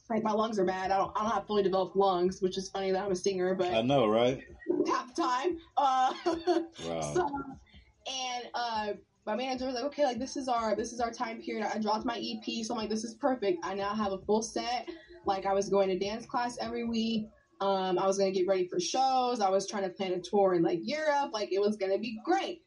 [0.09, 0.91] like my lungs are bad.
[0.91, 3.55] I don't, I don't have fully developed lungs, which is funny that I'm a singer,
[3.55, 4.43] but I know, right?
[4.87, 5.57] half the time.
[5.77, 6.13] Uh,
[6.87, 7.13] Wow.
[7.13, 7.29] so,
[8.11, 8.87] and uh,
[9.25, 11.67] my manager was like, okay, like this is our this is our time period.
[11.73, 13.59] I dropped my EP, so I'm like, this is perfect.
[13.63, 14.89] I now have a full set.
[15.25, 17.27] Like I was going to dance class every week.
[17.59, 19.39] Um, I was gonna get ready for shows.
[19.39, 21.31] I was trying to plan a tour in like Europe.
[21.31, 22.63] Like it was gonna be great.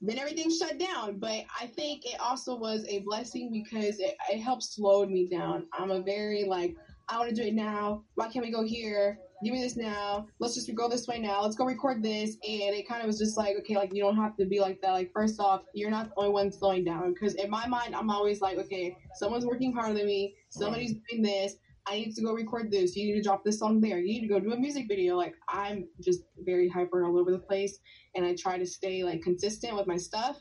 [0.00, 4.38] Then everything shut down, but I think it also was a blessing because it, it
[4.38, 5.66] helped slowed me down.
[5.72, 6.76] I'm a very like
[7.08, 8.04] I want to do it now.
[8.14, 9.18] Why can't we go here?
[9.44, 10.26] Give me this now.
[10.38, 11.42] Let's just go this way now.
[11.42, 12.36] Let's go record this.
[12.48, 14.80] And it kind of was just like, okay, like you don't have to be like
[14.80, 14.92] that.
[14.92, 17.12] Like first off, you're not the only one slowing down.
[17.12, 20.34] Because in my mind, I'm always like, okay, someone's working harder than me.
[20.48, 21.56] Somebody's doing this.
[21.88, 22.96] I need to go record this.
[22.96, 23.98] You need to drop this song there.
[23.98, 25.16] You need to go do a music video.
[25.16, 27.78] Like I'm just very hyper all over the place,
[28.14, 30.36] and I try to stay like consistent with my stuff.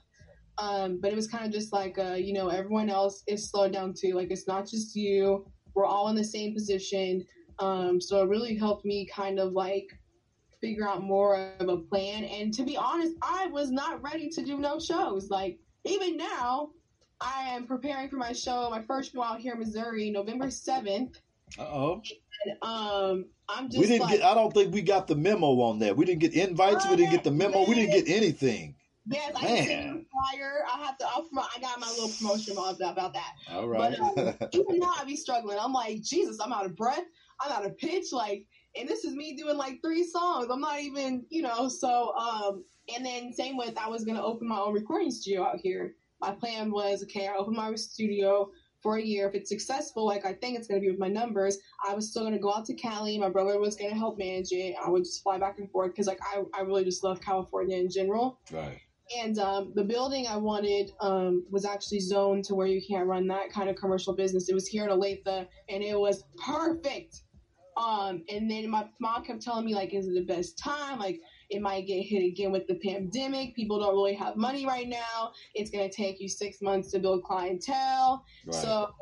[0.57, 3.73] Um, but it was kind of just like, uh, you know, everyone else is slowed
[3.73, 4.13] down too.
[4.13, 5.45] Like it's not just you.
[5.75, 7.25] We're all in the same position.
[7.59, 9.97] Um, so it really helped me kind of like
[10.61, 12.23] figure out more of a plan.
[12.25, 15.29] And to be honest, I was not ready to do no shows.
[15.29, 16.69] Like even now,
[17.21, 21.19] I am preparing for my show, my first show out here in Missouri, November seventh.
[21.57, 22.01] Uh oh.
[22.61, 24.23] Um, I'm just We didn't like, get.
[24.23, 25.95] I don't think we got the memo on that.
[25.95, 26.87] We didn't get invites.
[26.89, 27.65] We didn't get the memo.
[27.67, 28.75] We didn't get anything.
[29.07, 30.05] yes, I can send you Man.
[30.11, 30.65] flyer.
[30.71, 31.05] I have to.
[31.05, 32.91] I'll, I got my little promotion about that.
[32.91, 33.33] About that.
[33.51, 33.95] All right.
[34.15, 35.57] But um, even now, I be struggling.
[35.59, 37.05] I'm like, Jesus, I'm out of breath.
[37.41, 38.11] I'm out of pitch.
[38.11, 38.45] Like,
[38.77, 40.47] and this is me doing like three songs.
[40.51, 41.67] I'm not even, you know.
[41.69, 42.63] So, um,
[42.95, 45.95] and then same with I was gonna open my own recording studio out here.
[46.21, 49.27] My plan was, okay, I open my studio for a year.
[49.27, 51.57] If it's successful, like I think it's gonna be with my numbers,
[51.87, 53.17] I was still gonna go out to Cali.
[53.17, 54.75] My brother was gonna help manage it.
[54.83, 57.77] I would just fly back and forth because like I, I really just love California
[57.77, 58.39] in general.
[58.51, 58.79] right.
[59.21, 63.27] And um, the building I wanted um, was actually zoned to where you can't run
[63.27, 64.49] that kind of commercial business.
[64.49, 67.21] It was here in Olathe, and it was perfect.
[67.77, 70.99] Um, and then my mom kept telling me like, "Is it the best time?
[70.99, 71.19] Like,
[71.49, 73.55] it might get hit again with the pandemic.
[73.55, 75.31] People don't really have money right now.
[75.53, 78.55] It's gonna take you six months to build clientele." Right.
[78.55, 78.93] So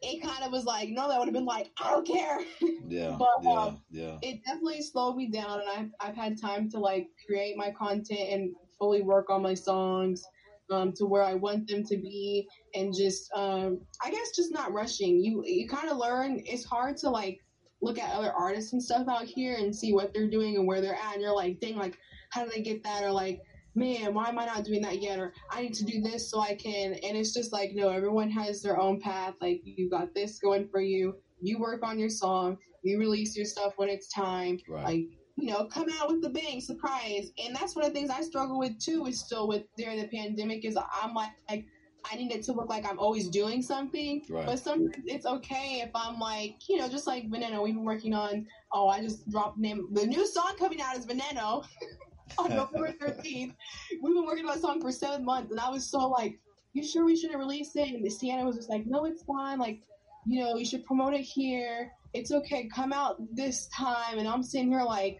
[0.00, 2.40] it kind of was like, no, that would have been like, I don't care.
[2.88, 3.16] yeah.
[3.18, 3.50] but, yeah.
[3.50, 4.18] um, yeah.
[4.22, 5.68] it definitely slowed me down and
[6.00, 10.24] I've, I've had time to like create my content and fully work on my songs
[10.70, 14.72] um, to where I want them to be and just um, I guess just not
[14.72, 17.40] rushing you you kind of learn it's hard to like
[17.80, 20.80] look at other artists and stuff out here and see what they're doing and where
[20.80, 21.98] they're at and you're like dang like
[22.30, 23.04] how did they get that?
[23.04, 23.40] Or like
[23.74, 25.18] man why am I not doing that yet?
[25.18, 28.30] Or I need to do this so I can and it's just like no everyone
[28.30, 29.34] has their own path.
[29.40, 31.16] Like you got this going for you.
[31.40, 32.58] You work on your song.
[32.82, 34.58] You release your stuff when it's time.
[34.68, 34.84] Right.
[34.84, 35.04] like
[35.36, 37.30] you know come out with the bang surprise.
[37.44, 40.08] And that's one of the things i struggle with too is still with during the
[40.08, 41.64] pandemic is i'm like, like
[42.10, 44.22] i need it to look like i'm always doing something.
[44.28, 44.46] Right.
[44.46, 48.14] but sometimes it's okay if i'm like you know just like veneno we've been working
[48.14, 51.64] on oh i just dropped name the new song coming out is veneno
[52.38, 53.54] on november 13th
[54.02, 56.38] we've been working on a song for seven months and i was so like
[56.78, 57.88] you sure we shouldn't release it?
[57.88, 59.58] And sienna was just like no it's fine.
[59.58, 59.80] Like
[60.26, 61.92] you know you should promote it here.
[62.14, 62.68] It's okay.
[62.74, 64.18] Come out this time.
[64.18, 65.18] And i'm sitting here like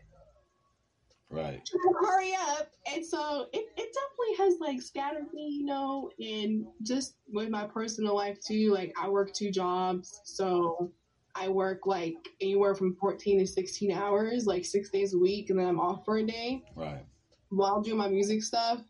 [1.30, 1.60] right.
[2.00, 2.70] hurry up.
[2.92, 7.64] And so it, it definitely has like scattered me, you know, and just with my
[7.64, 8.72] personal life too.
[8.72, 10.90] Like I work two jobs, so
[11.34, 15.58] I work like anywhere from 14 to 16 hours, like six days a week, and
[15.58, 17.04] then I'm off for a day Right.
[17.50, 18.80] while doing my music stuff.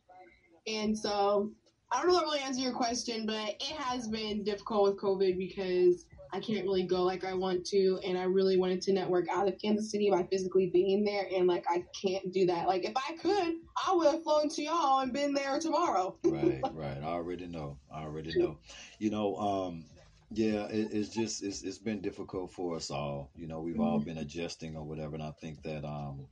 [0.66, 1.50] And so
[1.90, 5.00] I don't know if that really answer your question, but it has been difficult with
[5.00, 8.92] COVID because I can't really go like I want to, and I really wanted to
[8.92, 12.68] network out of Kansas City by physically being there, and like I can't do that.
[12.68, 13.54] Like if I could,
[13.86, 16.16] I would have flown to y'all and been there tomorrow.
[16.24, 16.98] right, right.
[17.02, 17.78] I already know.
[17.92, 18.58] I already know.
[18.98, 19.84] You know, um,
[20.30, 23.30] yeah, it, it's just it's it's been difficult for us all.
[23.34, 26.26] You know, we've all been adjusting or whatever, and I think that um,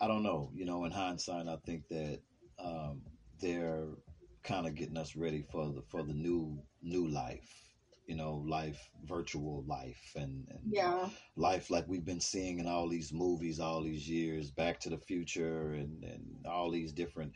[0.00, 0.50] I don't know.
[0.54, 2.20] You know, in hindsight, I think that
[2.58, 3.02] um,
[3.40, 3.86] they're
[4.42, 7.69] kind of getting us ready for the for the new new life.
[8.10, 12.88] You know, life, virtual life, and, and Yeah, life like we've been seeing in all
[12.88, 17.32] these movies all these years back to the future and, and all these different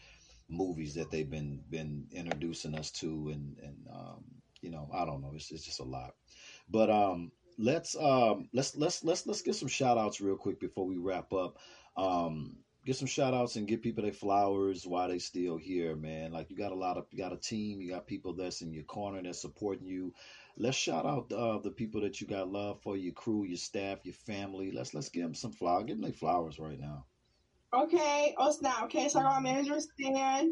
[0.49, 4.25] movies that they've been been introducing us to and and um,
[4.63, 6.15] you know i don't know it's, it's just a lot.
[6.69, 10.87] But um let's um let's let's let's let's get some shout outs real quick before
[10.87, 11.59] we wrap up.
[11.97, 16.33] Um get some shout outs and give people their flowers while they still here, man.
[16.33, 18.73] Like you got a lot of you got a team, you got people that's in
[18.73, 20.13] your corner that's supporting you.
[20.57, 23.99] Let's shout out uh, the people that you got love for, your crew, your staff,
[24.05, 24.71] your family.
[24.71, 25.85] Let's let's give them some flowers.
[25.87, 27.07] Give them their flowers right now.
[27.75, 28.85] Okay, oh snap.
[28.85, 30.51] Okay, so I got my manager Stan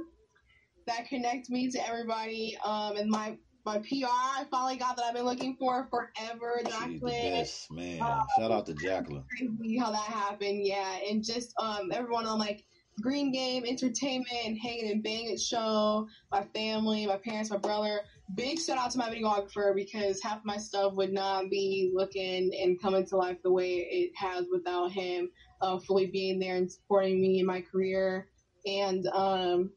[0.86, 2.56] that connects me to everybody.
[2.64, 6.60] Um, and my my PR I finally got that I've been looking for forever.
[6.64, 7.00] The Jacqueline.
[7.00, 7.98] best, man.
[7.98, 9.24] Shout out to Jacqueline.
[9.36, 10.66] crazy how that happened.
[10.66, 12.64] Yeah, and just um everyone on like
[13.00, 18.00] Green Game Entertainment, Hanging and Bang It Show, my family, my parents, my brother.
[18.34, 22.80] Big shout out to my videographer because half my stuff would not be looking and
[22.80, 27.20] coming to life the way it has without him uh, fully being there and supporting
[27.20, 28.28] me in my career.
[28.66, 29.70] And um,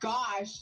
[0.00, 0.52] gosh,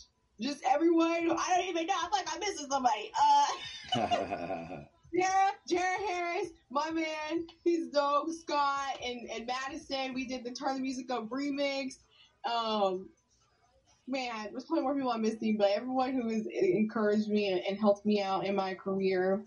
[0.40, 1.30] just everyone.
[1.30, 1.94] I don't even know.
[2.02, 3.12] I'm like I'm missing somebody.
[3.22, 3.46] Uh,
[5.12, 8.30] Jared, Jared Harris, my man, he's dope.
[8.30, 11.96] Scott and, and Madison, we did the Turn the Music Up remix.
[12.50, 13.08] Um,
[14.06, 17.78] man, there's plenty more people I'm missing, but everyone who has encouraged me and, and
[17.78, 19.42] helped me out in my career,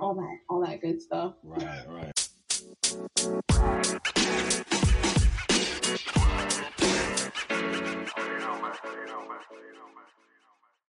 [0.00, 1.34] all that, all that good stuff.
[1.44, 2.12] right, right.
[9.44, 9.60] You.
[9.68, 10.05] You know, man.